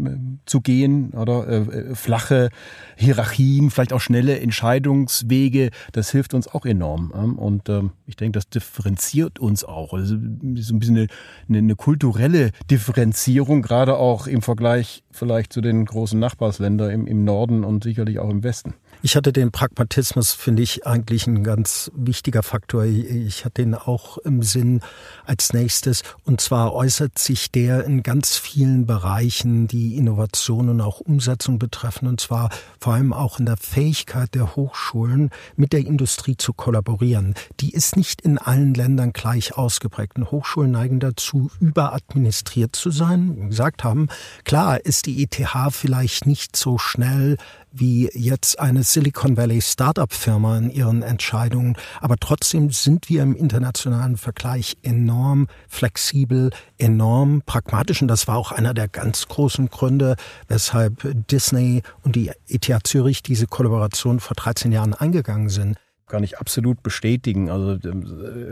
zu 0.47 0.61
gehen 0.61 1.11
oder 1.15 1.49
äh, 1.49 1.57
äh, 1.57 1.95
flache 1.97 2.51
Hierarchien, 2.95 3.71
vielleicht 3.71 3.93
auch 3.93 4.01
schnelle 4.01 4.39
Entscheidungswege, 4.39 5.71
das 5.91 6.13
hilft 6.13 6.33
uns 6.33 6.47
auch 6.47 6.65
enorm. 6.65 7.11
Und 7.11 7.69
ähm, 7.69 7.91
ich 8.07 8.15
denke, 8.15 8.37
das 8.37 8.49
differenziert 8.49 9.41
uns 9.41 9.65
auch. 9.65 9.95
Also 9.95 10.15
ist 10.15 10.71
ein 10.71 10.79
bisschen 10.79 11.09
eine, 11.49 11.59
eine 11.59 11.75
kulturelle 11.75 12.53
Differenzierung, 12.71 13.63
gerade 13.63 13.97
auch 13.97 14.29
im 14.29 14.41
Vergleich 14.41 15.03
vielleicht 15.11 15.53
zu 15.53 15.61
den 15.61 15.85
großen 15.85 16.21
Nachbarsländern 16.21 16.93
im, 16.93 17.09
im 17.09 17.25
Norden 17.25 17.65
und 17.65 17.83
sicherlich 17.83 18.21
auch 18.21 18.31
im 18.31 18.45
Westen. 18.45 18.75
Ich 19.05 19.17
hatte 19.17 19.33
den 19.33 19.51
Pragmatismus, 19.51 20.31
finde 20.31 20.63
ich, 20.63 20.87
eigentlich 20.87 21.27
ein 21.27 21.43
ganz 21.43 21.91
wichtiger 21.93 22.45
Faktor. 22.45 22.85
Ich 22.85 23.45
hatte 23.45 23.63
den 23.63 23.75
auch 23.75 24.17
im 24.19 24.45
Sinn 24.45 24.81
als 25.25 25.53
nächstes. 25.53 26.05
Und 26.23 26.41
zwar 26.41 26.73
äußert 26.73 27.19
sich 27.19 27.51
der 27.51 27.85
in 27.85 28.05
ganz 28.05 28.37
vielen 28.37 28.87
Bereichen, 28.87 29.67
die 29.67 29.97
Innovation 29.97 30.69
und 30.69 30.81
auch 30.81 31.01
Umsetzung 31.01 31.59
betreffen. 31.59 32.07
Und 32.07 32.21
zwar 32.21 32.51
vor 32.79 32.95
allem 32.95 33.13
auch 33.13 33.41
in 33.41 33.47
der 33.47 33.57
Fähigkeit 33.57 34.37
der 34.37 34.55
Hochschulen, 34.55 35.31
mit 35.57 35.73
der 35.73 35.81
Industrie 35.81 36.37
zu 36.37 36.53
kollaborieren. 36.53 37.35
Die 37.59 37.73
ist 37.73 37.97
nicht 37.97 38.21
in 38.21 38.39
allen 38.39 38.73
Ländern 38.73 39.13
gleich 39.13 39.59
ausgeprägt. 39.59 40.17
Und 40.17 40.31
Hochschulen 40.31 40.71
neigen 40.71 41.01
dazu, 41.01 41.51
überadministriert 41.59 42.77
zu 42.77 42.93
sein. 42.93 43.37
Wie 43.37 43.49
gesagt 43.49 43.83
haben, 43.83 44.07
klar 44.45 44.79
ist 44.87 45.07
die 45.07 45.25
ETH 45.25 45.45
vielleicht 45.73 46.25
nicht 46.25 46.55
so 46.55 46.79
schnell 46.79 47.37
wie 47.73 48.11
jetzt 48.13 48.59
eine 48.59 48.83
Silicon 48.83 49.37
Valley 49.37 49.61
Startup-Firma 49.61 50.59
in 50.59 50.71
ihren 50.71 51.03
Entscheidungen. 51.03 51.77
Aber 52.01 52.17
trotzdem 52.19 52.71
sind 52.71 53.09
wir 53.09 53.23
im 53.23 53.35
internationalen 53.35 54.17
Vergleich 54.17 54.77
enorm 54.83 55.49
flexibel, 55.69 56.51
enorm 56.79 57.43
pragmatisch. 57.45 58.03
Und 58.03 58.09
das 58.09 58.29
war 58.29 58.37
auch 58.37 58.53
einer 58.53 58.75
der 58.75 58.89
ganz 58.89 59.27
großen 59.29 59.69
Gründe, 59.69 60.17
weshalb 60.49 61.27
Disney 61.29 61.83
und 62.03 62.17
die 62.17 62.31
ETH 62.49 62.71
Zürich 62.85 63.23
diese 63.23 63.47
Kollaboration 63.47 64.21
vor 64.21 64.37
13 64.37 64.73
Jahren 64.73 64.95
eingegangen 64.95 65.49
sind 65.49 65.77
kann 66.13 66.25
ich 66.25 66.39
absolut 66.39 66.83
bestätigen. 66.83 67.49
Also, 67.49 67.79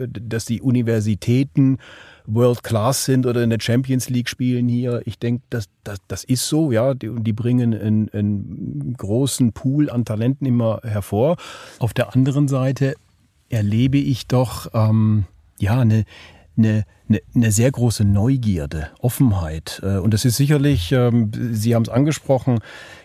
dass 0.06 0.46
die 0.46 0.62
Universitäten 0.62 1.76
World 2.34 2.62
Class 2.62 3.04
sind 3.04 3.26
oder 3.26 3.42
in 3.42 3.50
der 3.50 3.60
Champions 3.60 4.08
League 4.08 4.28
spielen 4.28 4.68
hier. 4.68 5.02
Ich 5.04 5.18
denke, 5.18 5.42
das, 5.50 5.68
das, 5.84 5.98
das 6.08 6.24
ist 6.24 6.48
so, 6.48 6.72
ja. 6.72 6.94
Die, 6.94 7.10
die 7.20 7.32
bringen 7.32 7.74
einen, 7.74 8.08
einen 8.10 8.94
großen 8.96 9.52
Pool 9.52 9.90
an 9.90 10.04
Talenten 10.04 10.46
immer 10.46 10.80
hervor. 10.82 11.36
Auf 11.78 11.92
der 11.92 12.14
anderen 12.14 12.48
Seite 12.48 12.94
erlebe 13.48 13.98
ich 13.98 14.26
doch 14.26 14.68
ähm, 14.74 15.24
ja 15.58 15.80
eine, 15.80 16.04
eine, 16.64 16.84
eine, 17.08 17.20
eine 17.34 17.52
sehr 17.52 17.70
große 17.70 18.04
Neugierde, 18.04 18.88
Offenheit. 19.00 19.80
Äh, 19.82 19.98
und 19.98 20.14
das 20.14 20.24
ist 20.24 20.36
sicherlich, 20.36 20.92
ähm, 20.92 21.30
Sie 21.52 21.74
haben 21.74 21.82
es 21.82 21.88
angesprochen, 21.88 22.60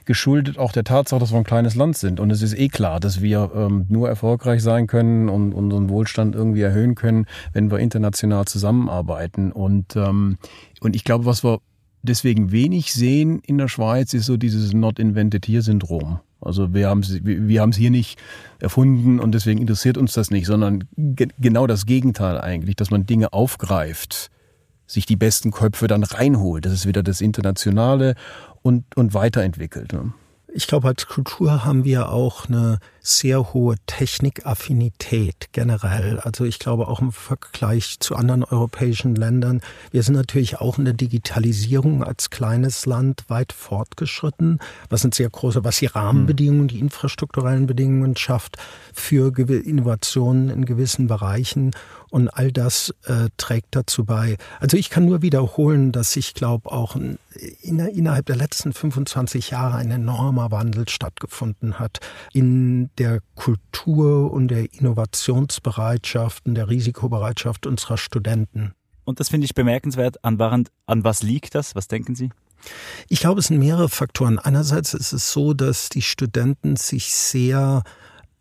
geschuldet 0.06 0.58
auch 0.58 0.72
der 0.72 0.84
Tatsache, 0.84 1.20
dass 1.20 1.32
wir 1.32 1.38
ein 1.38 1.44
kleines 1.44 1.76
Land 1.76 1.98
sind. 1.98 2.20
Und 2.20 2.32
es 2.32 2.42
ist 2.42 2.58
eh 2.58 2.68
klar, 2.68 3.00
dass 3.00 3.22
wir 3.22 3.52
ähm, 3.56 3.86
nur 3.90 4.08
erfolgreich 4.08 4.62
sein 4.62 4.88
können 4.88 5.30
und 5.30 5.54
unseren 5.54 5.90
Wohlstand 5.90 6.36
irgendwie 6.36 6.62
erhöhen 6.62 6.96
können, 6.96 7.26
wenn 7.54 7.72
wir 7.72 7.80
international 7.80 8.46
zusammenarbeiten. 8.46 9.52
Und, 9.52 9.96
ähm, 9.96 10.38
und 10.82 10.96
ich 10.96 11.04
glaube, 11.04 11.26
was 11.26 11.44
wir 11.44 11.60
deswegen 12.04 12.52
wenig 12.52 12.94
sehen 12.94 13.42
in 13.46 13.58
der 13.58 13.68
Schweiz, 13.68 14.14
ist 14.14 14.26
so 14.28 14.38
dieses 14.38 14.74
Not 14.74 15.00
Invented 15.00 15.48
Here 15.48 15.62
Syndrom. 15.62 16.20
Also 16.46 16.74
wir 16.74 16.88
haben 16.88 17.00
es 17.00 17.20
wir 17.24 17.62
haben 17.62 17.72
es 17.72 17.78
hier 17.78 17.92
nicht 17.92 18.20
erfunden 18.60 19.20
und 19.20 19.34
deswegen 19.34 19.60
interessiert 19.60 19.98
uns 19.98 20.14
das 20.14 20.32
nicht, 20.32 20.46
sondern 20.46 20.86
ge 20.96 21.28
genau 21.40 21.68
das 21.68 21.86
Gegenteil 21.86 22.40
eigentlich, 22.40 22.75
dass 22.75 22.92
man 22.92 23.06
Dinge 23.06 23.34
aufgreift, 23.34 24.30
sich 24.88 25.06
die 25.06 25.16
besten 25.16 25.52
Köpfe 25.52 25.88
dann 25.88 26.04
reinholt. 26.04 26.66
Das 26.66 26.74
ist 26.74 26.88
wieder 26.88 27.04
das 27.04 27.22
Internationale 27.22 28.16
und, 28.62 28.96
und 28.96 29.14
weiterentwickelt. 29.14 29.94
Ne? 29.94 30.14
Ich 30.58 30.68
glaube, 30.68 30.88
als 30.88 31.08
Kultur 31.08 31.66
haben 31.66 31.84
wir 31.84 32.08
auch 32.08 32.48
eine 32.48 32.80
sehr 33.02 33.54
hohe 33.54 33.76
Technikaffinität 33.88 35.50
generell. 35.52 36.22
Also 36.22 36.46
ich 36.46 36.60
glaube 36.60 36.88
auch 36.88 37.02
im 37.02 37.12
Vergleich 37.12 38.00
zu 38.00 38.16
anderen 38.16 38.46
europäischen 38.46 39.16
Ländern. 39.16 39.60
Wir 39.92 40.02
sind 40.02 40.16
natürlich 40.16 40.62
auch 40.62 40.78
in 40.78 40.86
der 40.86 40.94
Digitalisierung 40.94 42.06
als 42.06 42.30
kleines 42.30 42.86
Land 42.86 43.26
weit 43.28 43.52
fortgeschritten, 43.52 44.60
was 44.90 45.04
ein 45.04 45.12
sehr 45.12 45.30
große, 45.30 45.66
was 45.66 45.80
die 45.80 45.88
Rahmenbedingungen, 45.88 46.70
die 46.70 46.80
infrastrukturellen 46.80 47.68
Bedingungen 47.68 48.16
schafft 48.16 48.56
für 48.94 49.38
Innovationen 49.38 50.50
in 50.50 50.64
gewissen 50.64 51.08
Bereichen. 51.08 51.72
Und 52.10 52.30
all 52.30 52.52
das 52.52 52.94
äh, 53.06 53.30
trägt 53.38 53.76
dazu 53.76 54.06
bei. 54.06 54.38
Also 54.60 54.78
ich 54.78 54.90
kann 54.90 55.06
nur 55.06 55.22
wiederholen, 55.22 55.92
dass 55.92 56.16
ich 56.16 56.34
glaube, 56.34 56.72
auch 56.72 56.96
in, 56.96 57.18
innerhalb 57.62 58.26
der 58.26 58.36
letzten 58.36 58.74
25 58.74 59.50
Jahre 59.52 59.76
ein 59.76 59.92
enormer 59.92 60.52
Wandel 60.52 60.88
stattgefunden 60.88 61.80
hat 61.80 62.00
in 62.34 62.90
der 62.98 63.20
Kultur 63.36 64.32
und 64.32 64.50
der 64.50 64.74
Innovationsbereitschaft 64.74 66.46
und 66.46 66.56
der 66.56 66.70
Risikobereitschaft 66.70 67.66
unserer 67.66 67.98
Studenten. 67.98 68.74
Und 69.04 69.20
das 69.20 69.30
finde 69.30 69.46
ich 69.46 69.54
bemerkenswert. 69.54 70.24
An, 70.24 70.40
an 70.40 71.04
was 71.04 71.24
liegt 71.24 71.56
das? 71.56 71.76
Was 71.76 71.88
denken 71.88 72.16
Sie? 72.16 72.32
Ich 73.08 73.20
glaube, 73.20 73.40
es 73.40 73.48
sind 73.48 73.60
mehrere 73.60 73.90
Faktoren. 73.90 74.40
Einerseits 74.40 74.94
ist 74.94 75.14
es 75.14 75.32
so, 75.32 75.54
dass 75.54 75.90
die 75.90 76.02
Studenten 76.02 76.76
sich 76.76 77.14
sehr 77.14 77.84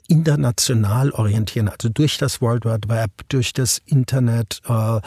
international 0.09 1.11
orientieren, 1.11 1.69
also 1.69 1.89
durch 1.89 2.19
das 2.19 2.41
World 2.41 2.65
Wide 2.65 2.89
Web, 2.89 3.11
durch 3.29 3.53
das 3.53 3.81
Internet. 3.87 4.61
Äh, 4.69 5.01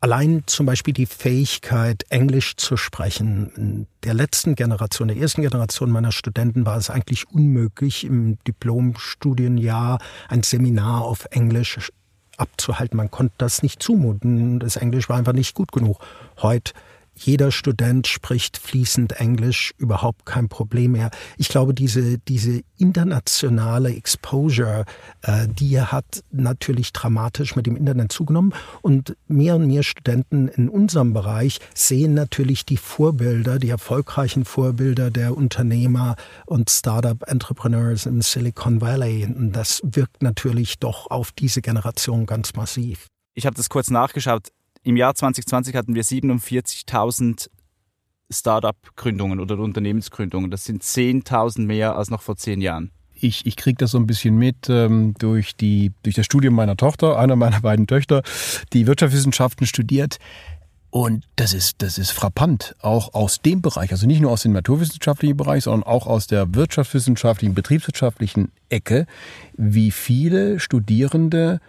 allein 0.00 0.42
zum 0.46 0.66
Beispiel 0.66 0.94
die 0.94 1.06
Fähigkeit, 1.06 2.04
Englisch 2.08 2.56
zu 2.56 2.76
sprechen. 2.76 3.86
Der 4.02 4.14
letzten 4.14 4.54
Generation, 4.54 5.08
der 5.08 5.18
ersten 5.18 5.42
Generation 5.42 5.90
meiner 5.90 6.12
Studenten 6.12 6.64
war 6.64 6.78
es 6.78 6.90
eigentlich 6.90 7.30
unmöglich, 7.30 8.04
im 8.04 8.38
Diplomstudienjahr 8.44 9.98
ein 10.28 10.42
Seminar 10.42 11.02
auf 11.02 11.26
Englisch 11.30 11.92
abzuhalten. 12.38 12.96
Man 12.96 13.10
konnte 13.10 13.34
das 13.38 13.62
nicht 13.62 13.82
zumuten. 13.82 14.58
Das 14.58 14.76
Englisch 14.76 15.08
war 15.08 15.16
einfach 15.18 15.34
nicht 15.34 15.54
gut 15.54 15.72
genug. 15.72 15.98
Heute 16.40 16.72
jeder 17.20 17.52
Student 17.52 18.06
spricht 18.06 18.56
fließend 18.56 19.12
Englisch, 19.12 19.72
überhaupt 19.76 20.24
kein 20.26 20.48
Problem 20.48 20.92
mehr. 20.92 21.10
Ich 21.36 21.48
glaube, 21.48 21.74
diese, 21.74 22.18
diese 22.18 22.62
internationale 22.78 23.94
Exposure, 23.94 24.84
äh, 25.22 25.46
die 25.48 25.80
hat 25.80 26.24
natürlich 26.30 26.92
dramatisch 26.92 27.56
mit 27.56 27.66
dem 27.66 27.76
Internet 27.76 28.12
zugenommen. 28.12 28.54
Und 28.80 29.16
mehr 29.28 29.56
und 29.56 29.66
mehr 29.66 29.82
Studenten 29.82 30.48
in 30.48 30.68
unserem 30.68 31.12
Bereich 31.12 31.58
sehen 31.74 32.14
natürlich 32.14 32.64
die 32.64 32.78
Vorbilder, 32.78 33.58
die 33.58 33.68
erfolgreichen 33.68 34.44
Vorbilder 34.44 35.10
der 35.10 35.36
Unternehmer 35.36 36.16
und 36.46 36.70
Startup-Entrepreneurs 36.70 38.06
im 38.06 38.22
Silicon 38.22 38.80
Valley. 38.80 39.26
Und 39.26 39.52
das 39.52 39.82
wirkt 39.84 40.22
natürlich 40.22 40.78
doch 40.78 41.10
auf 41.10 41.32
diese 41.32 41.60
Generation 41.60 42.26
ganz 42.26 42.54
massiv. 42.54 43.06
Ich 43.34 43.46
habe 43.46 43.56
das 43.56 43.68
kurz 43.68 43.90
nachgeschaut. 43.90 44.48
Im 44.82 44.96
Jahr 44.96 45.14
2020 45.14 45.74
hatten 45.74 45.94
wir 45.94 46.04
47.000 46.04 47.50
Startup-Gründungen 48.30 49.40
oder 49.40 49.58
Unternehmensgründungen. 49.58 50.50
Das 50.50 50.64
sind 50.64 50.82
10.000 50.82 51.66
mehr 51.66 51.96
als 51.96 52.10
noch 52.10 52.22
vor 52.22 52.36
zehn 52.36 52.60
Jahren. 52.60 52.90
Ich, 53.14 53.44
ich 53.44 53.56
kriege 53.56 53.76
das 53.76 53.90
so 53.90 53.98
ein 53.98 54.06
bisschen 54.06 54.36
mit 54.36 54.70
ähm, 54.70 55.14
durch, 55.18 55.54
die, 55.54 55.92
durch 56.02 56.14
das 56.14 56.24
Studium 56.24 56.54
meiner 56.54 56.76
Tochter, 56.76 57.18
einer 57.18 57.36
meiner 57.36 57.60
beiden 57.60 57.86
Töchter, 57.86 58.22
die 58.72 58.86
Wirtschaftswissenschaften 58.86 59.66
studiert. 59.66 60.18
Und 60.88 61.28
das 61.36 61.52
ist, 61.52 61.82
das 61.82 61.98
ist 61.98 62.10
frappant, 62.10 62.74
auch 62.80 63.12
aus 63.14 63.42
dem 63.42 63.62
Bereich, 63.62 63.92
also 63.92 64.06
nicht 64.06 64.20
nur 64.20 64.32
aus 64.32 64.42
dem 64.42 64.52
naturwissenschaftlichen 64.52 65.36
Bereich, 65.36 65.64
sondern 65.64 65.84
auch 65.84 66.06
aus 66.06 66.26
der 66.26 66.54
wirtschaftswissenschaftlichen, 66.54 67.54
betriebswirtschaftlichen 67.54 68.50
Ecke, 68.70 69.06
wie 69.56 69.90
viele 69.92 70.58
Studierende 70.58 71.60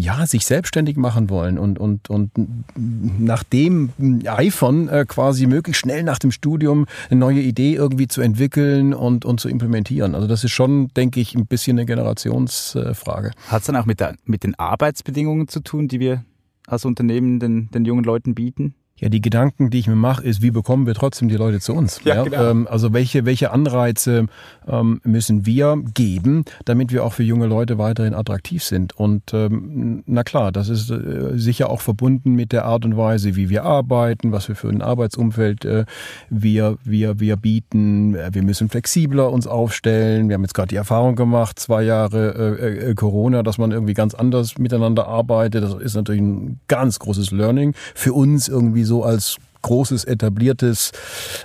ja, 0.00 0.26
sich 0.26 0.46
selbstständig 0.46 0.96
machen 0.96 1.28
wollen 1.28 1.58
und, 1.58 1.80
und, 1.80 2.08
und 2.08 2.30
nach 2.76 3.42
dem 3.42 3.90
eifern, 4.26 4.88
äh, 4.88 5.04
quasi 5.06 5.48
möglichst 5.48 5.80
schnell 5.80 6.04
nach 6.04 6.20
dem 6.20 6.30
Studium 6.30 6.86
eine 7.10 7.18
neue 7.18 7.40
Idee 7.40 7.74
irgendwie 7.74 8.06
zu 8.06 8.20
entwickeln 8.20 8.94
und, 8.94 9.24
und 9.24 9.40
zu 9.40 9.48
implementieren. 9.48 10.14
Also 10.14 10.28
das 10.28 10.44
ist 10.44 10.52
schon, 10.52 10.86
denke 10.96 11.18
ich, 11.18 11.34
ein 11.34 11.46
bisschen 11.46 11.78
eine 11.78 11.84
Generationsfrage. 11.84 13.32
Hat 13.48 13.60
es 13.60 13.66
dann 13.66 13.74
auch 13.74 13.86
mit, 13.86 13.98
der, 13.98 14.14
mit 14.24 14.44
den 14.44 14.54
Arbeitsbedingungen 14.54 15.48
zu 15.48 15.58
tun, 15.60 15.88
die 15.88 15.98
wir 15.98 16.24
als 16.68 16.84
Unternehmen 16.84 17.40
den, 17.40 17.68
den 17.72 17.84
jungen 17.84 18.04
Leuten 18.04 18.36
bieten? 18.36 18.74
Ja, 18.98 19.08
die 19.08 19.20
Gedanken, 19.20 19.70
die 19.70 19.78
ich 19.78 19.86
mir 19.86 19.94
mache, 19.94 20.24
ist, 20.24 20.42
wie 20.42 20.50
bekommen 20.50 20.86
wir 20.86 20.94
trotzdem 20.94 21.28
die 21.28 21.36
Leute 21.36 21.60
zu 21.60 21.72
uns? 21.72 22.00
Ja, 22.04 22.16
ja? 22.16 22.22
Genau. 22.24 22.50
Ähm, 22.50 22.68
also 22.68 22.92
welche, 22.92 23.24
welche 23.24 23.52
Anreize 23.52 24.26
ähm, 24.66 25.00
müssen 25.04 25.46
wir 25.46 25.76
geben, 25.94 26.44
damit 26.64 26.92
wir 26.92 27.04
auch 27.04 27.12
für 27.12 27.22
junge 27.22 27.46
Leute 27.46 27.78
weiterhin 27.78 28.14
attraktiv 28.14 28.64
sind? 28.64 28.96
Und 28.96 29.32
ähm, 29.32 30.02
na 30.06 30.24
klar, 30.24 30.50
das 30.50 30.68
ist 30.68 30.90
äh, 30.90 31.38
sicher 31.38 31.70
auch 31.70 31.80
verbunden 31.80 32.34
mit 32.34 32.52
der 32.52 32.64
Art 32.64 32.84
und 32.84 32.96
Weise, 32.96 33.36
wie 33.36 33.48
wir 33.48 33.64
arbeiten, 33.64 34.32
was 34.32 34.48
wir 34.48 34.56
für 34.56 34.68
ein 34.68 34.82
Arbeitsumfeld 34.82 35.64
äh, 35.64 35.84
wir, 36.28 36.78
wir, 36.82 37.20
wir 37.20 37.36
bieten. 37.36 38.16
Wir 38.32 38.42
müssen 38.42 38.68
flexibler 38.68 39.30
uns 39.30 39.46
aufstellen. 39.46 40.28
Wir 40.28 40.34
haben 40.34 40.42
jetzt 40.42 40.54
gerade 40.54 40.68
die 40.68 40.76
Erfahrung 40.76 41.14
gemacht, 41.14 41.58
zwei 41.60 41.82
Jahre 41.82 42.58
äh, 42.60 42.90
äh, 42.90 42.94
Corona, 42.94 43.44
dass 43.44 43.58
man 43.58 43.70
irgendwie 43.70 43.94
ganz 43.94 44.14
anders 44.14 44.58
miteinander 44.58 45.06
arbeitet. 45.06 45.62
Das 45.62 45.74
ist 45.74 45.94
natürlich 45.94 46.22
ein 46.22 46.60
ganz 46.66 46.98
großes 46.98 47.30
Learning 47.30 47.74
für 47.94 48.12
uns 48.12 48.48
irgendwie 48.48 48.87
so 48.88 49.04
als 49.04 49.36
großes 49.62 50.04
etabliertes 50.04 50.92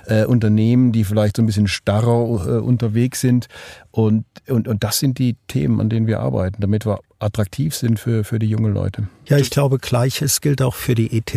äh, 0.06 0.24
Unternehmen, 0.24 0.92
die 0.92 1.04
vielleicht 1.04 1.36
so 1.36 1.42
ein 1.42 1.46
bisschen 1.46 1.68
starrer 1.68 2.46
äh, 2.46 2.60
unterwegs 2.60 3.20
sind. 3.20 3.48
Und, 3.90 4.24
und, 4.48 4.68
und 4.68 4.84
das 4.84 4.98
sind 4.98 5.18
die 5.18 5.36
Themen, 5.48 5.80
an 5.80 5.88
denen 5.88 6.06
wir 6.06 6.20
arbeiten, 6.20 6.56
damit 6.60 6.86
wir 6.86 7.00
attraktiv 7.18 7.74
sind 7.74 7.98
für, 7.98 8.24
für 8.24 8.38
die 8.38 8.48
jungen 8.48 8.72
Leute. 8.72 9.08
Ja, 9.26 9.38
ich 9.38 9.50
glaube, 9.50 9.78
gleiches 9.78 10.40
gilt 10.40 10.62
auch 10.62 10.74
für 10.74 10.94
die 10.94 11.16
ETH. 11.16 11.36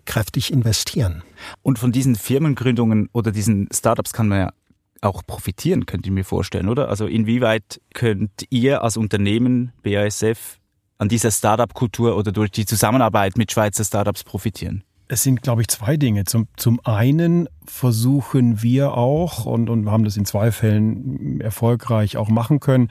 kräftig 0.05 0.53
investieren. 0.53 1.23
Und 1.63 1.79
von 1.79 1.93
diesen 1.93 2.17
Firmengründungen 2.17 3.09
oder 3.23 3.31
diesen 3.31 3.69
Startups 3.73 4.13
kann 4.13 4.27
man 4.27 4.39
ja 4.39 4.53
auch 5.01 5.23
profitieren, 5.25 5.87
könnte 5.87 6.09
ich 6.09 6.13
mir 6.13 6.25
vorstellen, 6.25 6.69
oder? 6.69 6.89
Also 6.89 7.07
inwieweit 7.07 7.81
könnt 7.95 8.47
ihr 8.51 8.83
als 8.83 8.97
Unternehmen 8.97 9.73
BASF 9.83 10.59
an 10.99 11.09
dieser 11.09 11.31
Startup-Kultur 11.31 12.17
oder 12.17 12.33
durch 12.33 12.51
die 12.51 12.67
Zusammenarbeit 12.67 13.37
mit 13.37 13.53
Schweizer 13.53 13.85
Startups 13.85 14.25
profitieren? 14.25 14.83
Es 15.09 15.23
sind, 15.23 15.43
glaube 15.43 15.61
ich, 15.63 15.69
zwei 15.69 15.97
Dinge. 15.97 16.25
Zum, 16.25 16.49
zum 16.57 16.81
einen 16.85 17.49
versuchen 17.67 18.63
wir 18.63 18.95
auch, 18.95 19.45
und, 19.47 19.69
und 19.69 19.89
haben 19.91 20.05
das 20.05 20.17
in 20.17 20.25
zwei 20.25 20.51
Fällen 20.51 21.41
erfolgreich 21.41 22.17
auch 22.17 22.29
machen 22.29 22.61
können, 22.61 22.89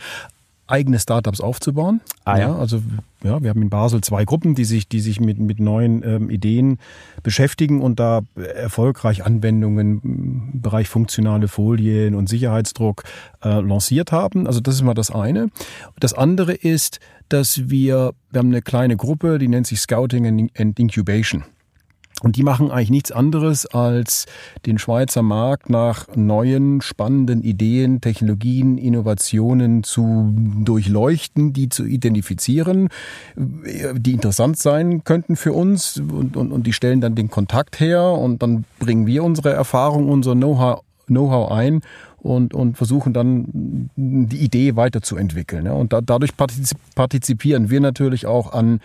eigene 0.71 0.99
Startups 0.99 1.41
aufzubauen. 1.41 2.01
Ah, 2.23 2.37
ja. 2.37 2.49
ja. 2.49 2.55
also 2.55 2.81
ja, 3.23 3.41
wir 3.43 3.49
haben 3.49 3.61
in 3.61 3.69
Basel 3.69 4.01
zwei 4.01 4.25
Gruppen, 4.25 4.55
die 4.55 4.65
sich, 4.65 4.87
die 4.87 4.99
sich 4.99 5.19
mit, 5.19 5.37
mit 5.39 5.59
neuen 5.59 6.03
ähm, 6.03 6.29
Ideen 6.29 6.79
beschäftigen 7.21 7.81
und 7.81 7.99
da 7.99 8.21
erfolgreich 8.35 9.23
Anwendungen 9.23 10.01
im 10.03 10.61
Bereich 10.61 10.89
funktionale 10.89 11.47
Folien 11.47 12.15
und 12.15 12.29
Sicherheitsdruck 12.29 13.03
äh, 13.43 13.59
lanciert 13.59 14.11
haben. 14.11 14.47
Also 14.47 14.59
das 14.59 14.75
ist 14.75 14.81
mal 14.81 14.93
das 14.93 15.11
eine. 15.11 15.49
Das 15.99 16.13
andere 16.13 16.53
ist, 16.53 16.99
dass 17.29 17.69
wir, 17.69 18.13
wir 18.31 18.39
haben 18.39 18.49
eine 18.49 18.61
kleine 18.61 18.97
Gruppe, 18.97 19.37
die 19.37 19.47
nennt 19.47 19.67
sich 19.67 19.79
Scouting 19.79 20.49
and 20.57 20.79
Incubation. 20.79 21.43
Und 22.23 22.35
die 22.35 22.43
machen 22.43 22.71
eigentlich 22.71 22.91
nichts 22.91 23.11
anderes, 23.11 23.65
als 23.65 24.25
den 24.65 24.77
Schweizer 24.77 25.23
Markt 25.23 25.69
nach 25.69 26.07
neuen, 26.15 26.81
spannenden 26.81 27.41
Ideen, 27.41 27.99
Technologien, 27.99 28.77
Innovationen 28.77 29.83
zu 29.83 30.33
durchleuchten, 30.63 31.53
die 31.53 31.69
zu 31.69 31.83
identifizieren, 31.83 32.89
die 33.35 34.13
interessant 34.13 34.57
sein 34.57 35.03
könnten 35.03 35.35
für 35.35 35.53
uns. 35.53 35.97
Und, 35.97 36.37
und, 36.37 36.51
und 36.51 36.67
die 36.67 36.73
stellen 36.73 37.01
dann 37.01 37.15
den 37.15 37.29
Kontakt 37.29 37.79
her 37.79 38.03
und 38.03 38.43
dann 38.43 38.65
bringen 38.79 39.07
wir 39.07 39.23
unsere 39.23 39.51
Erfahrung, 39.51 40.07
unser 40.07 40.35
Know-how 40.35 40.81
Know 41.07 41.47
ein 41.47 41.81
und, 42.19 42.53
und 42.53 42.77
versuchen 42.77 43.13
dann 43.13 43.89
die 43.95 44.37
Idee 44.37 44.75
weiterzuentwickeln. 44.75 45.67
Und 45.67 45.91
da, 45.91 46.01
dadurch 46.01 46.31
partizipieren 46.95 47.69
wir 47.69 47.81
natürlich 47.81 48.25
auch 48.25 48.53
an 48.53 48.79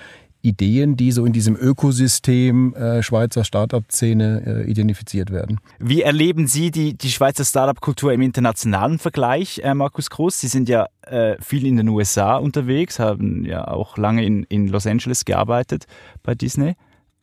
Ideen, 0.47 0.97
die 0.97 1.13
so 1.13 1.25
in 1.25 1.33
diesem 1.33 1.57
Ökosystem 1.57 2.75
äh, 2.75 3.03
Schweizer 3.03 3.45
Startup-Szene 3.45 4.65
äh, 4.67 4.71
identifiziert 4.71 5.31
werden. 5.31 5.61
Wie 5.79 6.03
erleben 6.03 6.47
Sie 6.47 6.71
die, 6.71 6.95
die 6.97 7.11
Schweizer 7.11 7.45
Startup-Kultur 7.45 8.13
im 8.13 8.23
internationalen 8.23 8.99
Vergleich, 8.99 9.61
äh, 9.65 9.75
Markus 9.75 10.11
Groß? 10.11 10.41
Sie 10.41 10.49
sind 10.49 10.69
ja 10.69 10.87
äh, 11.03 11.37
viel 11.41 11.67
in 11.67 11.77
den 11.77 11.89
USA 11.89 12.37
unterwegs, 12.37 12.99
haben 12.99 13.45
ja 13.45 13.67
auch 13.67 13.99
lange 13.99 14.25
in, 14.25 14.45
in 14.45 14.69
Los 14.69 14.87
Angeles 14.87 15.25
gearbeitet 15.25 15.87
bei 16.23 16.35
Disney. 16.35 16.77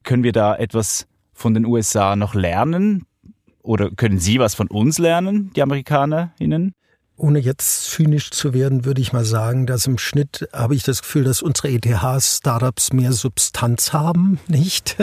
Können 0.04 0.24
wir 0.24 0.34
da 0.34 0.56
etwas 0.56 1.08
von 1.34 1.54
den 1.54 1.66
USA 1.66 2.16
noch 2.16 2.36
lernen? 2.36 3.06
Oder 3.62 3.92
können 3.92 4.20
Sie 4.20 4.40
was 4.40 4.56
von 4.56 4.68
uns 4.68 5.00
lernen, 5.00 5.52
die 5.56 5.62
AmerikanerInnen? 5.62 6.76
Ohne 7.24 7.40
jetzt 7.40 7.86
zynisch 7.86 8.32
zu 8.32 8.54
werden, 8.54 8.84
würde 8.84 9.00
ich 9.00 9.14
mal 9.14 9.24
sagen, 9.24 9.66
dass 9.66 9.88
im 9.88 9.98
Schnitt 9.98 10.48
habe 10.52 10.76
ich 10.76 10.84
das 10.84 11.02
Gefühl, 11.02 11.24
dass 11.24 11.42
unsere 11.42 11.70
ETH-Startups 11.70 12.92
mehr 12.92 13.14
Substanz 13.14 13.94
haben, 13.94 14.40
nicht 14.48 14.98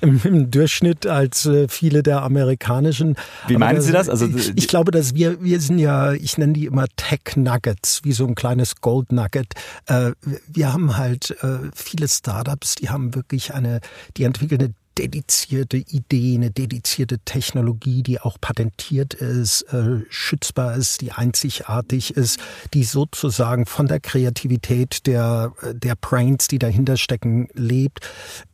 Im, 0.00 0.18
Im, 0.24 0.50
Durchschnitt 0.50 1.06
als 1.06 1.44
äh, 1.44 1.68
viele 1.68 2.02
der 2.02 2.22
amerikanischen. 2.22 3.16
Wie 3.48 3.58
meinen 3.58 3.76
das, 3.76 3.84
Sie 3.84 3.92
das? 3.92 4.08
Also 4.08 4.26
ich, 4.26 4.56
ich, 4.56 4.66
glaube, 4.66 4.90
dass 4.92 5.14
wir 5.14 5.42
wir 5.42 5.60
sind 5.60 5.78
ja, 5.78 6.14
ich 6.14 6.38
nenne 6.38 6.54
die 6.54 6.64
immer 6.64 6.86
Tech 6.96 7.36
Nuggets, 7.36 8.00
wie 8.02 8.12
so 8.12 8.26
ein 8.26 8.34
kleines 8.34 8.80
Gold 8.80 9.12
Nugget. 9.12 9.52
Äh, 9.86 10.12
wir 10.46 10.72
haben 10.72 10.96
halt 10.96 11.36
äh, 11.42 11.58
viele 11.74 12.08
Startups, 12.08 12.76
die 12.76 12.88
haben 12.88 13.14
wirklich 13.14 13.52
eine, 13.52 13.80
die 14.16 14.24
entwickeln 14.24 14.62
eine 14.62 14.74
dedizierte 14.98 15.76
Idee, 15.76 16.34
eine 16.34 16.50
dedizierte 16.50 17.20
Technologie, 17.20 18.02
die 18.02 18.20
auch 18.20 18.38
patentiert 18.40 19.14
ist, 19.14 19.62
äh, 19.72 20.00
schützbar 20.08 20.76
ist, 20.76 21.00
die 21.00 21.12
einzigartig 21.12 22.16
ist, 22.16 22.40
die 22.74 22.84
sozusagen 22.84 23.66
von 23.66 23.86
der 23.86 24.00
Kreativität 24.00 25.06
der, 25.06 25.52
der 25.72 25.94
Brains, 25.94 26.48
die 26.48 26.58
dahinter 26.58 26.96
stecken, 26.96 27.48
lebt. 27.54 28.00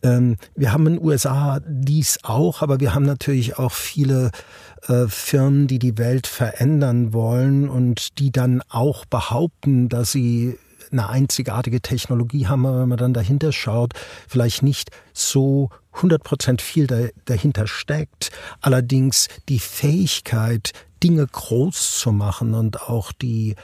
Ähm, 0.02 0.36
wir 0.54 0.72
haben 0.72 0.86
in 0.86 0.94
den 0.94 1.04
USA 1.04 1.60
dies 1.66 2.18
auch, 2.22 2.60
aber 2.60 2.78
wir 2.78 2.94
haben 2.94 3.06
natürlich 3.06 3.58
auch 3.58 3.72
viele 3.72 4.30
äh, 4.88 5.06
Firmen, 5.08 5.66
die 5.66 5.78
die 5.78 5.96
Welt 5.96 6.26
verändern 6.26 7.14
wollen 7.14 7.70
und 7.70 8.18
die 8.18 8.30
dann 8.30 8.62
auch 8.68 9.06
behaupten, 9.06 9.88
dass 9.88 10.12
sie 10.12 10.58
eine 10.94 11.08
einzigartige 11.08 11.80
Technologie 11.80 12.46
haben, 12.46 12.66
aber 12.66 12.80
wenn 12.80 12.88
man 12.88 12.98
dann 12.98 13.14
dahinter 13.14 13.52
schaut, 13.52 13.92
vielleicht 14.28 14.62
nicht 14.62 14.90
so 15.12 15.70
100% 15.94 16.60
viel 16.60 17.12
dahinter 17.24 17.66
steckt. 17.66 18.30
Allerdings 18.60 19.28
die 19.48 19.60
Fähigkeit, 19.60 20.72
Dinge 21.02 21.26
groß 21.26 21.98
zu 21.98 22.12
machen 22.12 22.54
und 22.54 22.82
auch 22.82 23.12
die 23.12 23.56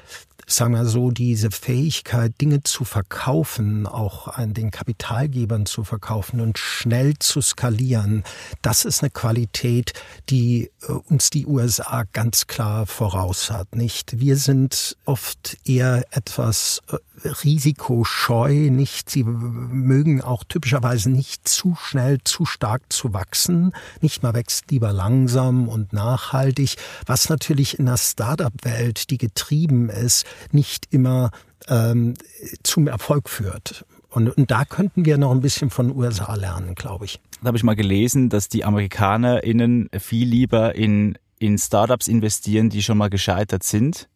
sagen 0.52 0.74
wir 0.74 0.84
so, 0.84 1.10
diese 1.10 1.50
Fähigkeit, 1.50 2.40
Dinge 2.40 2.62
zu 2.62 2.84
verkaufen, 2.84 3.86
auch 3.86 4.28
an 4.28 4.54
den 4.54 4.70
Kapitalgebern 4.70 5.66
zu 5.66 5.84
verkaufen 5.84 6.40
und 6.40 6.58
schnell 6.58 7.14
zu 7.18 7.40
skalieren, 7.40 8.24
das 8.62 8.84
ist 8.84 9.02
eine 9.02 9.10
Qualität, 9.10 9.92
die 10.28 10.70
äh, 10.82 10.92
uns 10.92 11.30
die 11.30 11.46
USA 11.46 12.04
ganz 12.12 12.46
klar 12.46 12.86
voraus 12.86 13.50
hat, 13.50 13.74
nicht? 13.74 14.18
Wir 14.18 14.36
sind 14.36 14.96
oft 15.04 15.56
eher 15.64 16.04
etwas 16.10 16.82
äh, 16.90 16.96
risikoscheu, 17.24 18.70
nicht? 18.70 19.10
Sie 19.10 19.24
mögen 19.24 20.22
auch 20.22 20.44
typischerweise 20.44 21.10
nicht 21.10 21.46
zu 21.48 21.76
schnell, 21.80 22.18
zu 22.24 22.44
stark 22.44 22.82
zu 22.88 23.12
wachsen. 23.12 23.72
Nicht 24.00 24.22
mal 24.22 24.34
wächst 24.34 24.70
lieber 24.70 24.92
langsam 24.92 25.68
und 25.68 25.92
nachhaltig, 25.92 26.76
was 27.06 27.28
natürlich 27.28 27.78
in 27.78 27.86
der 27.86 27.96
Startup-Welt, 27.96 29.10
die 29.10 29.18
getrieben 29.18 29.88
ist, 29.88 30.26
nicht 30.52 30.86
immer 30.90 31.30
ähm, 31.68 32.14
zum 32.62 32.86
Erfolg 32.86 33.28
führt. 33.28 33.84
Und, 34.08 34.28
und 34.28 34.50
da 34.50 34.64
könnten 34.64 35.04
wir 35.04 35.18
noch 35.18 35.30
ein 35.30 35.40
bisschen 35.40 35.70
von 35.70 35.94
USA 35.94 36.34
lernen, 36.34 36.74
glaube 36.74 37.04
ich. 37.04 37.20
Da 37.40 37.48
habe 37.48 37.56
ich 37.56 37.62
mal 37.62 37.76
gelesen, 37.76 38.28
dass 38.28 38.48
die 38.48 38.64
AmerikanerInnen 38.64 39.88
viel 39.98 40.28
lieber 40.28 40.74
in, 40.74 41.16
in 41.38 41.58
Startups 41.58 42.08
investieren, 42.08 42.70
die 42.70 42.82
schon 42.82 42.98
mal 42.98 43.08
gescheitert 43.08 43.62
sind, 43.62 44.08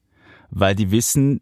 weil 0.51 0.75
die 0.75 0.91
wissen, 0.91 1.41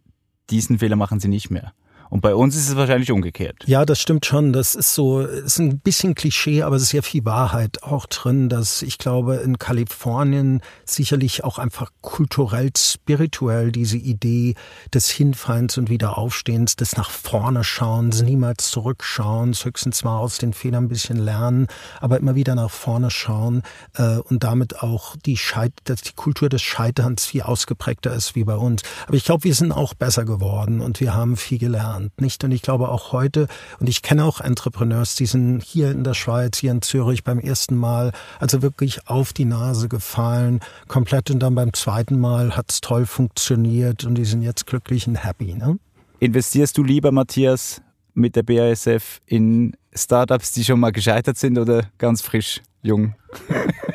diesen 0.53 0.79
Fehler 0.79 0.97
machen 0.97 1.19
sie 1.19 1.29
nicht 1.29 1.51
mehr. 1.51 1.73
Und 2.13 2.21
bei 2.21 2.35
uns 2.35 2.55
ist 2.57 2.69
es 2.69 2.77
wahrscheinlich 2.77 3.11
umgekehrt. 3.11 3.65
Ja, 3.65 3.87
das 3.87 3.99
stimmt 3.99 4.27
schon. 4.27 4.53
Das 4.53 4.75
ist 4.75 4.93
so, 4.93 5.21
ist 5.21 5.59
ein 5.59 5.79
bisschen 5.79 6.15
Klischee, 6.15 6.63
aber 6.63 6.77
es 6.77 6.83
ist 6.83 6.91
sehr 6.91 7.03
viel 7.03 7.25
Wahrheit 7.25 7.83
auch 7.85 8.05
drin, 8.05 8.51
dass 8.51 8.83
ich 8.83 8.99
glaube, 8.99 9.37
in 9.37 9.59
Kalifornien 9.59 10.61
sicherlich 10.85 11.43
auch 11.43 11.59
einfach 11.59 11.91
kulturell, 12.03 12.71
spirituell 12.77 13.73
diese 13.73 13.97
Idee 13.97 14.57
des 14.93 15.09
Hinfallens 15.09 15.79
und 15.79 15.89
Wiederaufstehens, 15.89 16.77
des 16.77 16.99
nach 16.99 17.09
vorne 17.09 17.65
Schauens, 17.65 18.21
niemals 18.21 18.69
zurückschauen, 18.69 19.55
höchstens 19.55 20.05
mal 20.05 20.19
aus 20.19 20.37
den 20.37 20.53
Fehlern 20.53 20.85
ein 20.85 20.89
bisschen 20.89 21.17
lernen, 21.17 21.67
aber 21.99 22.19
immer 22.19 22.35
wieder 22.35 22.55
nach 22.55 22.71
vorne 22.71 23.11
schauen 23.11 23.63
äh, 23.95 24.19
und 24.19 24.45
damit 24.45 24.83
auch 24.83 25.17
die 25.25 25.39
Scheit 25.39 25.73
dass 25.85 26.03
die 26.03 26.13
Kultur 26.13 26.51
des 26.51 26.61
Scheiterns 26.61 27.25
viel 27.25 27.41
ausgeprägter 27.41 28.13
ist 28.13 28.35
wie 28.35 28.45
bei 28.45 28.57
uns. 28.57 28.83
Aber 29.07 29.17
ich 29.17 29.25
glaube, 29.25 29.45
wir 29.45 29.55
sind 29.55 29.73
auch 29.73 29.95
besser 29.95 30.27
geworden 30.27 30.83
und 30.83 31.01
wir 31.01 31.15
haben 31.15 31.39
viel 31.39 31.57
gelernt 31.59 32.02
gelernt, 32.03 32.21
nicht? 32.21 32.45
Und 32.45 32.53
ich 32.53 32.63
glaube 32.63 32.89
auch 32.89 33.13
heute, 33.13 33.49
und 33.81 33.89
ich 33.89 34.03
kenne 34.03 34.25
auch 34.25 34.41
Entrepreneurs, 34.41 35.15
die 35.15 35.27
sind 35.27 35.63
hier 35.63 35.91
in 35.91 36.05
der 36.05 36.15
Schweiz, 36.15 36.59
hier 36.59 36.71
in 36.71 36.83
Zürich 36.83 37.25
beim 37.25 37.39
ersten 37.39 37.77
Mal, 37.77 38.13
also 38.39 38.63
wirklich 38.63 39.07
auf 39.09 39.33
die 39.33 39.45
Nase 39.45 39.89
gefallen, 39.89 40.61
komplett 40.89 41.31
und 41.31 41.41
dann 41.41 41.55
beim 41.55 41.73
zweiten 41.73 42.19
Mal 42.19 42.57
hat 42.57 42.71
es 42.71 42.81
toll 42.81 43.07
funktioniert 43.07 44.05
und 44.05 44.17
die 44.17 44.25
sind 44.25 44.43
jetzt 44.43 44.67
glücklich 44.67 45.07
und 45.07 45.17
happy, 45.17 45.55
ne? 45.55 45.79
Investierst 46.21 46.79
du 46.79 46.85
lieber, 46.85 47.11
Matthias, 47.11 47.83
mit 48.15 48.37
der 48.37 48.45
BASF 48.45 49.21
in 49.27 49.75
Startups, 49.93 50.53
die 50.53 50.65
schon 50.65 50.79
mal 50.79 50.93
gescheitert 50.93 51.37
sind 51.37 51.59
oder 51.59 51.85
ganz 51.99 52.23
frisch, 52.23 52.61
jung? 52.83 53.15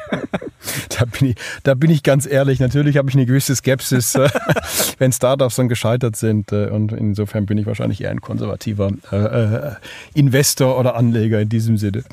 da, 0.90 1.06
bin 1.06 1.30
ich, 1.30 1.36
da 1.64 1.74
bin 1.74 1.90
ich 1.90 2.04
ganz 2.04 2.26
ehrlich. 2.26 2.60
Natürlich 2.60 2.98
habe 2.98 3.10
ich 3.10 3.16
eine 3.16 3.26
gewisse 3.26 3.56
Skepsis, 3.56 4.16
äh, 4.16 4.30
wenn 4.98 5.12
Startups 5.12 5.56
dann 5.56 5.68
gescheitert 5.68 6.16
sind. 6.16 6.52
Äh, 6.52 6.70
und 6.70 6.92
insofern 6.92 7.46
bin 7.46 7.58
ich 7.58 7.66
wahrscheinlich 7.66 8.02
eher 8.02 8.12
ein 8.12 8.22
konservativer 8.22 8.92
äh, 9.12 9.76
Investor 10.14 10.80
oder 10.80 10.96
Anleger 10.96 11.42
in 11.42 11.50
diesem 11.50 11.78
Sinne. 11.78 12.04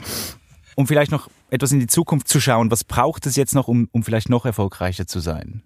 Um 0.76 0.86
vielleicht 0.86 1.12
noch 1.12 1.28
etwas 1.50 1.70
in 1.70 1.78
die 1.78 1.86
Zukunft 1.86 2.26
zu 2.28 2.40
schauen, 2.40 2.70
was 2.70 2.82
braucht 2.82 3.26
es 3.26 3.36
jetzt 3.36 3.54
noch, 3.54 3.68
um, 3.68 3.88
um 3.92 4.02
vielleicht 4.02 4.28
noch 4.28 4.44
erfolgreicher 4.44 5.06
zu 5.06 5.20
sein? 5.20 5.62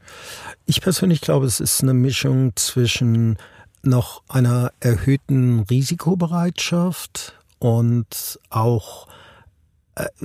Ich 0.67 0.83
persönlich 0.83 1.23
glaube, 1.23 1.47
es 1.47 1.61
ist 1.61 1.83
eine 1.83 1.95
Mischung 1.95 2.53
zwischen 2.57 3.39
noch 3.83 4.23
einer 4.29 4.73
erhöhten 4.81 5.61
Risikobereitschaft 5.61 7.39
und 7.59 8.39
auch 8.51 9.07
äh, 9.07 9.11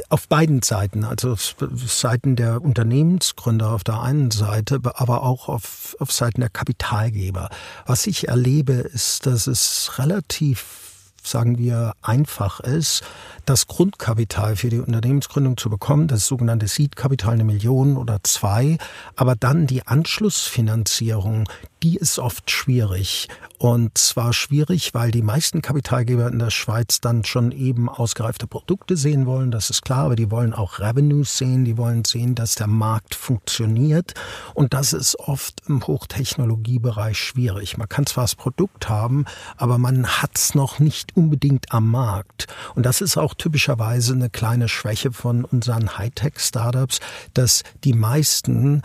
auf 0.09 0.27
beiden 0.27 0.61
Seiten, 0.61 1.03
also 1.03 1.33
auf 1.33 1.55
Seiten 1.85 2.35
der 2.35 2.61
Unternehmensgründer 2.61 3.71
auf 3.71 3.83
der 3.83 4.01
einen 4.01 4.31
Seite, 4.31 4.79
aber 4.83 5.23
auch 5.23 5.49
auf, 5.49 5.95
auf 5.99 6.11
Seiten 6.11 6.41
der 6.41 6.49
Kapitalgeber. 6.49 7.49
Was 7.85 8.07
ich 8.07 8.27
erlebe, 8.27 8.73
ist, 8.73 9.25
dass 9.25 9.47
es 9.47 9.97
relativ 9.97 10.83
sagen 11.25 11.57
wir, 11.57 11.93
einfach 12.01 12.59
ist, 12.59 13.03
das 13.45 13.67
Grundkapital 13.67 14.55
für 14.55 14.69
die 14.69 14.79
Unternehmensgründung 14.79 15.57
zu 15.57 15.69
bekommen, 15.69 16.07
das 16.07 16.27
sogenannte 16.27 16.67
Seed-Kapital, 16.67 17.33
eine 17.33 17.43
Million 17.43 17.97
oder 17.97 18.19
zwei, 18.23 18.77
aber 19.15 19.35
dann 19.35 19.67
die 19.67 19.87
Anschlussfinanzierung, 19.87 21.47
die 21.81 21.95
ist 21.95 22.19
oft 22.19 22.51
schwierig. 22.51 23.27
Und 23.63 23.97
zwar 23.97 24.33
schwierig, 24.33 24.93
weil 24.93 25.11
die 25.11 25.21
meisten 25.21 25.61
Kapitalgeber 25.61 26.27
in 26.27 26.37
der 26.37 26.49
Schweiz 26.49 26.99
dann 26.99 27.23
schon 27.23 27.53
eben 27.53 27.87
ausgereifte 27.87 28.45
Produkte 28.45 28.97
sehen 28.97 29.25
wollen, 29.25 29.51
das 29.51 29.69
ist 29.69 29.83
klar, 29.83 29.99
aber 29.99 30.17
die 30.17 30.29
wollen 30.31 30.53
auch 30.53 30.79
Revenues 30.79 31.37
sehen, 31.37 31.63
die 31.63 31.77
wollen 31.77 32.03
sehen, 32.03 32.35
dass 32.35 32.55
der 32.55 32.67
Markt 32.67 33.15
funktioniert. 33.15 34.15
Und 34.53 34.73
das 34.73 34.91
ist 34.91 35.17
oft 35.17 35.61
im 35.65 35.87
Hochtechnologiebereich 35.87 37.17
schwierig. 37.17 37.77
Man 37.77 37.87
kann 37.87 38.05
zwar 38.05 38.25
das 38.25 38.35
Produkt 38.35 38.89
haben, 38.89 39.23
aber 39.55 39.77
man 39.77 40.07
hat 40.07 40.31
es 40.35 40.55
noch 40.55 40.79
nicht 40.79 41.15
unbedingt 41.15 41.71
am 41.71 41.89
Markt. 41.89 42.47
Und 42.75 42.85
das 42.85 42.99
ist 42.99 43.15
auch 43.15 43.33
typischerweise 43.33 44.11
eine 44.11 44.29
kleine 44.29 44.67
Schwäche 44.67 45.13
von 45.13 45.45
unseren 45.45 45.97
Hightech-Startups, 45.97 46.99
dass 47.33 47.63
die 47.85 47.93
meisten 47.93 48.81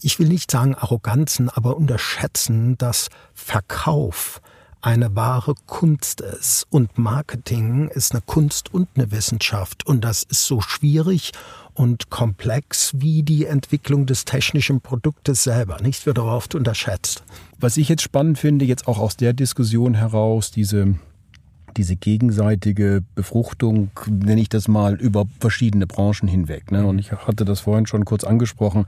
ich 0.00 0.18
will 0.18 0.28
nicht 0.28 0.50
sagen 0.50 0.74
Arroganzen, 0.74 1.48
aber 1.48 1.76
unterschätzen, 1.76 2.78
dass 2.78 3.08
Verkauf 3.34 4.40
eine 4.80 5.16
wahre 5.16 5.54
Kunst 5.66 6.20
ist 6.20 6.66
und 6.70 6.96
Marketing 6.96 7.88
ist 7.88 8.12
eine 8.12 8.22
Kunst 8.24 8.72
und 8.72 8.88
eine 8.94 9.10
Wissenschaft 9.10 9.84
und 9.84 10.04
das 10.04 10.22
ist 10.22 10.46
so 10.46 10.60
schwierig 10.60 11.32
und 11.74 12.08
komplex 12.08 12.92
wie 12.96 13.22
die 13.22 13.46
Entwicklung 13.46 14.06
des 14.06 14.24
technischen 14.24 14.80
Produktes 14.80 15.42
selber. 15.42 15.78
Nicht 15.82 16.06
wird 16.06 16.18
oft 16.18 16.54
unterschätzt. 16.54 17.24
Was 17.58 17.76
ich 17.76 17.88
jetzt 17.88 18.02
spannend 18.02 18.38
finde, 18.38 18.64
jetzt 18.64 18.86
auch 18.86 18.98
aus 18.98 19.16
der 19.16 19.32
Diskussion 19.32 19.94
heraus, 19.94 20.50
diese 20.50 20.94
diese 21.76 21.96
gegenseitige 21.96 23.02
Befruchtung, 23.14 23.90
nenne 24.08 24.40
ich 24.40 24.48
das 24.48 24.66
mal, 24.66 24.94
über 24.94 25.26
verschiedene 25.40 25.86
Branchen 25.86 26.26
hinweg. 26.26 26.70
Ne? 26.70 26.86
Und 26.86 26.98
ich 26.98 27.12
hatte 27.12 27.44
das 27.44 27.60
vorhin 27.60 27.86
schon 27.86 28.06
kurz 28.06 28.24
angesprochen 28.24 28.86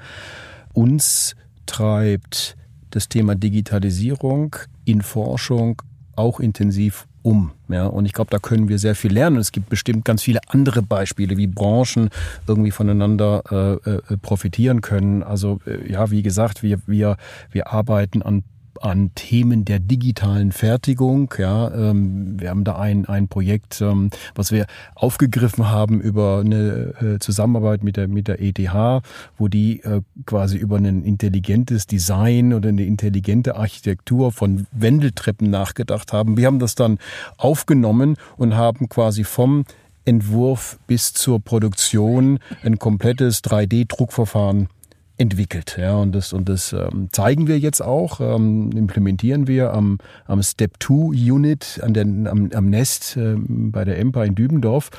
uns 0.78 1.34
treibt 1.66 2.56
das 2.90 3.08
Thema 3.08 3.34
Digitalisierung 3.34 4.54
in 4.84 5.02
Forschung 5.02 5.82
auch 6.14 6.38
intensiv 6.38 7.08
um. 7.22 7.50
Ja, 7.68 7.86
und 7.86 8.06
ich 8.06 8.12
glaube, 8.12 8.30
da 8.30 8.38
können 8.38 8.68
wir 8.68 8.78
sehr 8.78 8.94
viel 8.94 9.12
lernen. 9.12 9.36
Es 9.38 9.50
gibt 9.50 9.68
bestimmt 9.68 10.04
ganz 10.04 10.22
viele 10.22 10.38
andere 10.46 10.82
Beispiele, 10.82 11.36
wie 11.36 11.48
Branchen 11.48 12.10
irgendwie 12.46 12.70
voneinander 12.70 13.42
äh, 13.84 13.90
äh, 13.90 14.16
profitieren 14.18 14.80
können. 14.80 15.24
Also 15.24 15.58
äh, 15.66 15.92
ja, 15.92 16.12
wie 16.12 16.22
gesagt, 16.22 16.62
wir, 16.62 16.80
wir, 16.86 17.16
wir 17.50 17.72
arbeiten 17.72 18.22
an 18.22 18.44
an 18.82 19.12
Themen 19.14 19.64
der 19.64 19.78
digitalen 19.78 20.52
Fertigung. 20.52 21.32
Ja, 21.38 21.72
ähm, 21.72 22.40
wir 22.40 22.50
haben 22.50 22.64
da 22.64 22.78
ein, 22.78 23.06
ein 23.06 23.28
Projekt, 23.28 23.80
ähm, 23.80 24.10
was 24.34 24.52
wir 24.52 24.66
aufgegriffen 24.94 25.70
haben 25.70 26.00
über 26.00 26.42
eine 26.44 26.94
äh, 27.00 27.18
Zusammenarbeit 27.18 27.82
mit 27.82 27.96
der, 27.96 28.08
mit 28.08 28.28
der 28.28 28.40
ETH, 28.40 29.02
wo 29.36 29.48
die 29.48 29.82
äh, 29.82 30.02
quasi 30.26 30.56
über 30.56 30.76
ein 30.76 31.04
intelligentes 31.04 31.86
Design 31.86 32.52
oder 32.52 32.68
eine 32.68 32.84
intelligente 32.84 33.56
Architektur 33.56 34.32
von 34.32 34.66
Wendeltreppen 34.72 35.50
nachgedacht 35.50 36.12
haben. 36.12 36.36
Wir 36.36 36.46
haben 36.46 36.58
das 36.58 36.74
dann 36.74 36.98
aufgenommen 37.36 38.16
und 38.36 38.56
haben 38.56 38.88
quasi 38.88 39.24
vom 39.24 39.64
Entwurf 40.04 40.78
bis 40.86 41.12
zur 41.12 41.38
Produktion 41.38 42.38
ein 42.62 42.78
komplettes 42.78 43.44
3D-Druckverfahren 43.44 44.68
entwickelt. 45.18 45.76
Ja, 45.78 45.96
und 45.96 46.12
das, 46.12 46.32
und 46.32 46.48
das 46.48 46.72
ähm, 46.72 47.08
zeigen 47.12 47.46
wir 47.46 47.58
jetzt 47.58 47.82
auch, 47.82 48.20
ähm, 48.20 48.70
implementieren 48.72 49.46
wir 49.46 49.74
am, 49.74 49.98
am 50.26 50.42
Step 50.42 50.76
2 50.80 51.32
Unit 51.32 51.80
an 51.82 51.92
den, 51.92 52.26
am, 52.26 52.50
am 52.54 52.70
Nest 52.70 53.16
äh, 53.16 53.34
bei 53.36 53.84
der 53.84 53.98
EMPA 53.98 54.24
in 54.24 54.34
Dübendorf. 54.34 54.90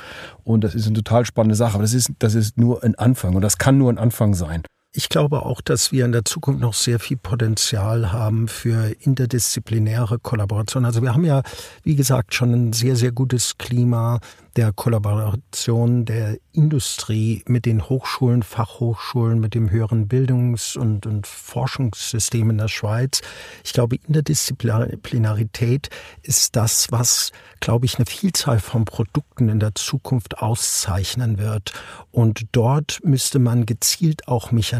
Und 0.44 0.62
das 0.62 0.74
ist 0.74 0.86
eine 0.86 0.94
total 0.94 1.24
spannende 1.24 1.54
Sache. 1.54 1.74
Aber 1.74 1.82
das 1.82 1.94
ist, 1.94 2.12
das 2.18 2.34
ist 2.34 2.58
nur 2.58 2.84
ein 2.84 2.94
Anfang 2.94 3.34
und 3.34 3.42
das 3.42 3.58
kann 3.58 3.78
nur 3.78 3.90
ein 3.90 3.98
Anfang 3.98 4.34
sein. 4.34 4.62
Ich 4.92 5.08
glaube 5.08 5.46
auch, 5.46 5.60
dass 5.60 5.92
wir 5.92 6.04
in 6.04 6.10
der 6.10 6.24
Zukunft 6.24 6.60
noch 6.60 6.74
sehr 6.74 6.98
viel 6.98 7.16
Potenzial 7.16 8.10
haben 8.10 8.48
für 8.48 8.92
interdisziplinäre 8.98 10.18
Kollaboration. 10.18 10.84
Also 10.84 11.00
wir 11.00 11.14
haben 11.14 11.24
ja, 11.24 11.42
wie 11.84 11.94
gesagt, 11.94 12.34
schon 12.34 12.52
ein 12.52 12.72
sehr, 12.72 12.96
sehr 12.96 13.12
gutes 13.12 13.56
Klima 13.56 14.18
der 14.56 14.72
Kollaboration 14.72 16.04
der 16.04 16.38
Industrie 16.52 17.44
mit 17.46 17.66
den 17.66 17.88
Hochschulen, 17.88 18.42
Fachhochschulen, 18.42 19.38
mit 19.38 19.54
dem 19.54 19.70
höheren 19.70 20.08
Bildungs- 20.08 20.74
und, 20.76 21.06
und 21.06 21.28
Forschungssystem 21.28 22.50
in 22.50 22.58
der 22.58 22.66
Schweiz. 22.66 23.20
Ich 23.62 23.72
glaube, 23.72 23.94
Interdisziplinarität 23.94 25.88
ist 26.22 26.56
das, 26.56 26.88
was, 26.90 27.30
glaube 27.60 27.86
ich, 27.86 27.96
eine 27.96 28.06
Vielzahl 28.06 28.58
von 28.58 28.84
Produkten 28.84 29.48
in 29.48 29.60
der 29.60 29.76
Zukunft 29.76 30.38
auszeichnen 30.38 31.38
wird. 31.38 31.72
Und 32.10 32.46
dort 32.50 32.98
müsste 33.04 33.38
man 33.38 33.66
gezielt 33.66 34.26
auch 34.26 34.50
Mechanismen, 34.50 34.79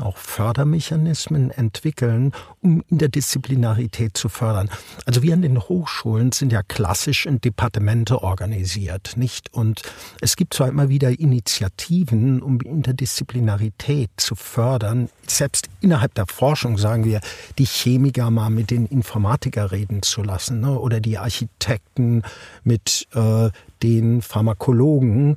auch 0.00 0.16
Fördermechanismen 0.16 1.50
entwickeln, 1.50 2.32
um 2.60 2.82
Interdisziplinarität 2.88 4.16
zu 4.16 4.28
fördern. 4.28 4.70
Also 5.06 5.22
wir 5.22 5.34
an 5.34 5.42
den 5.42 5.58
Hochschulen 5.58 6.32
sind 6.32 6.52
ja 6.52 6.62
klassisch 6.62 7.26
in 7.26 7.40
Departemente 7.40 8.22
organisiert 8.22 9.16
nicht. 9.16 9.52
Und 9.52 9.82
es 10.20 10.36
gibt 10.36 10.54
zwar 10.54 10.68
immer 10.68 10.88
wieder 10.88 11.18
Initiativen, 11.18 12.42
um 12.42 12.60
Interdisziplinarität 12.60 14.10
zu 14.16 14.34
fördern. 14.34 15.08
Selbst 15.26 15.68
innerhalb 15.80 16.14
der 16.14 16.26
Forschung 16.26 16.78
sagen 16.78 17.04
wir, 17.04 17.20
die 17.58 17.66
Chemiker 17.66 18.30
mal 18.30 18.50
mit 18.50 18.70
den 18.70 18.86
Informatiker 18.86 19.72
reden 19.72 20.02
zu 20.02 20.22
lassen 20.22 20.60
ne? 20.60 20.78
oder 20.78 21.00
die 21.00 21.18
Architekten 21.18 22.22
mit 22.64 23.06
äh, 23.14 23.50
den 23.82 24.22
Pharmakologen. 24.22 25.36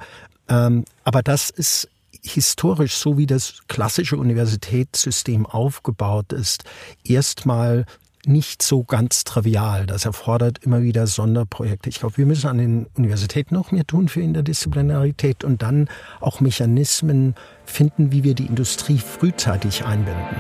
Ähm, 0.50 0.86
aber 1.04 1.22
das 1.22 1.50
ist 1.50 1.90
historisch, 2.24 2.96
so 2.96 3.18
wie 3.18 3.26
das 3.26 3.60
klassische 3.68 4.18
Universitätssystem 4.18 5.46
aufgebaut 5.46 6.34
ist, 6.34 6.64
erstmal 7.04 7.86
nicht 8.26 8.62
so 8.62 8.84
ganz 8.84 9.24
trivial. 9.24 9.86
Das 9.86 10.06
erfordert 10.06 10.60
immer 10.60 10.82
wieder 10.82 11.08
Sonderprojekte. 11.08 11.90
Ich 11.90 12.00
glaube, 12.00 12.18
wir 12.18 12.26
müssen 12.26 12.48
an 12.48 12.58
den 12.58 12.86
Universitäten 12.96 13.54
noch 13.54 13.72
mehr 13.72 13.86
tun 13.86 14.08
für 14.08 14.22
Interdisziplinarität 14.22 15.44
und 15.44 15.62
dann 15.62 15.90
auch 16.22 16.40
Mechanismen 16.40 17.36
finden, 17.66 18.12
wie 18.12 18.24
wir 18.24 18.34
die 18.34 18.46
Industrie 18.46 18.98
frühzeitig 18.98 19.84
einbinden. 19.86 20.38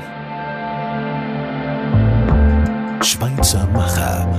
Schweizer 3.04 3.67
Macher. 3.67 4.30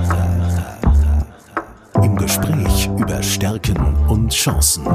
Im 2.01 2.15
Gespräch 2.15 2.89
über 2.97 3.21
Stärken 3.21 3.77
und 4.07 4.33
Chancen. 4.33 4.85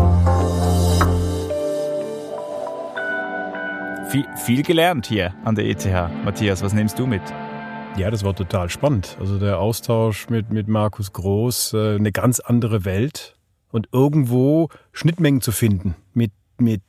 Viel, 4.11 4.27
viel 4.35 4.63
gelernt 4.65 5.07
hier 5.07 5.33
an 5.45 5.55
der 5.55 5.67
ETH. 5.67 5.87
Matthias, 6.25 6.65
was 6.65 6.73
nimmst 6.73 6.99
du 6.99 7.07
mit? 7.07 7.23
Ja, 7.97 8.11
das 8.11 8.25
war 8.25 8.35
total 8.35 8.69
spannend. 8.69 9.17
Also 9.21 9.39
der 9.39 9.61
Austausch 9.61 10.29
mit, 10.29 10.51
mit 10.51 10.67
Markus 10.67 11.13
Groß, 11.13 11.75
äh, 11.75 11.95
eine 11.95 12.11
ganz 12.11 12.41
andere 12.41 12.85
Welt 12.85 13.37
und 13.71 13.89
irgendwo 13.93 14.69
Schnittmengen 14.91 15.43
zu 15.43 15.53
finden 15.53 15.95
mit, 16.13 16.33
mit 16.59 16.83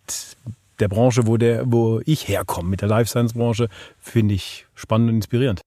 der 0.79 0.87
Branche, 0.87 1.27
wo, 1.27 1.37
der, 1.37 1.71
wo 1.71 2.01
ich 2.05 2.27
herkomme, 2.27 2.69
mit 2.69 2.81
der 2.81 2.89
Life 2.89 3.07
Science 3.07 3.33
Branche, 3.33 3.69
finde 3.99 4.33
ich 4.33 4.65
spannend 4.73 5.09
und 5.09 5.17
inspirierend. 5.17 5.61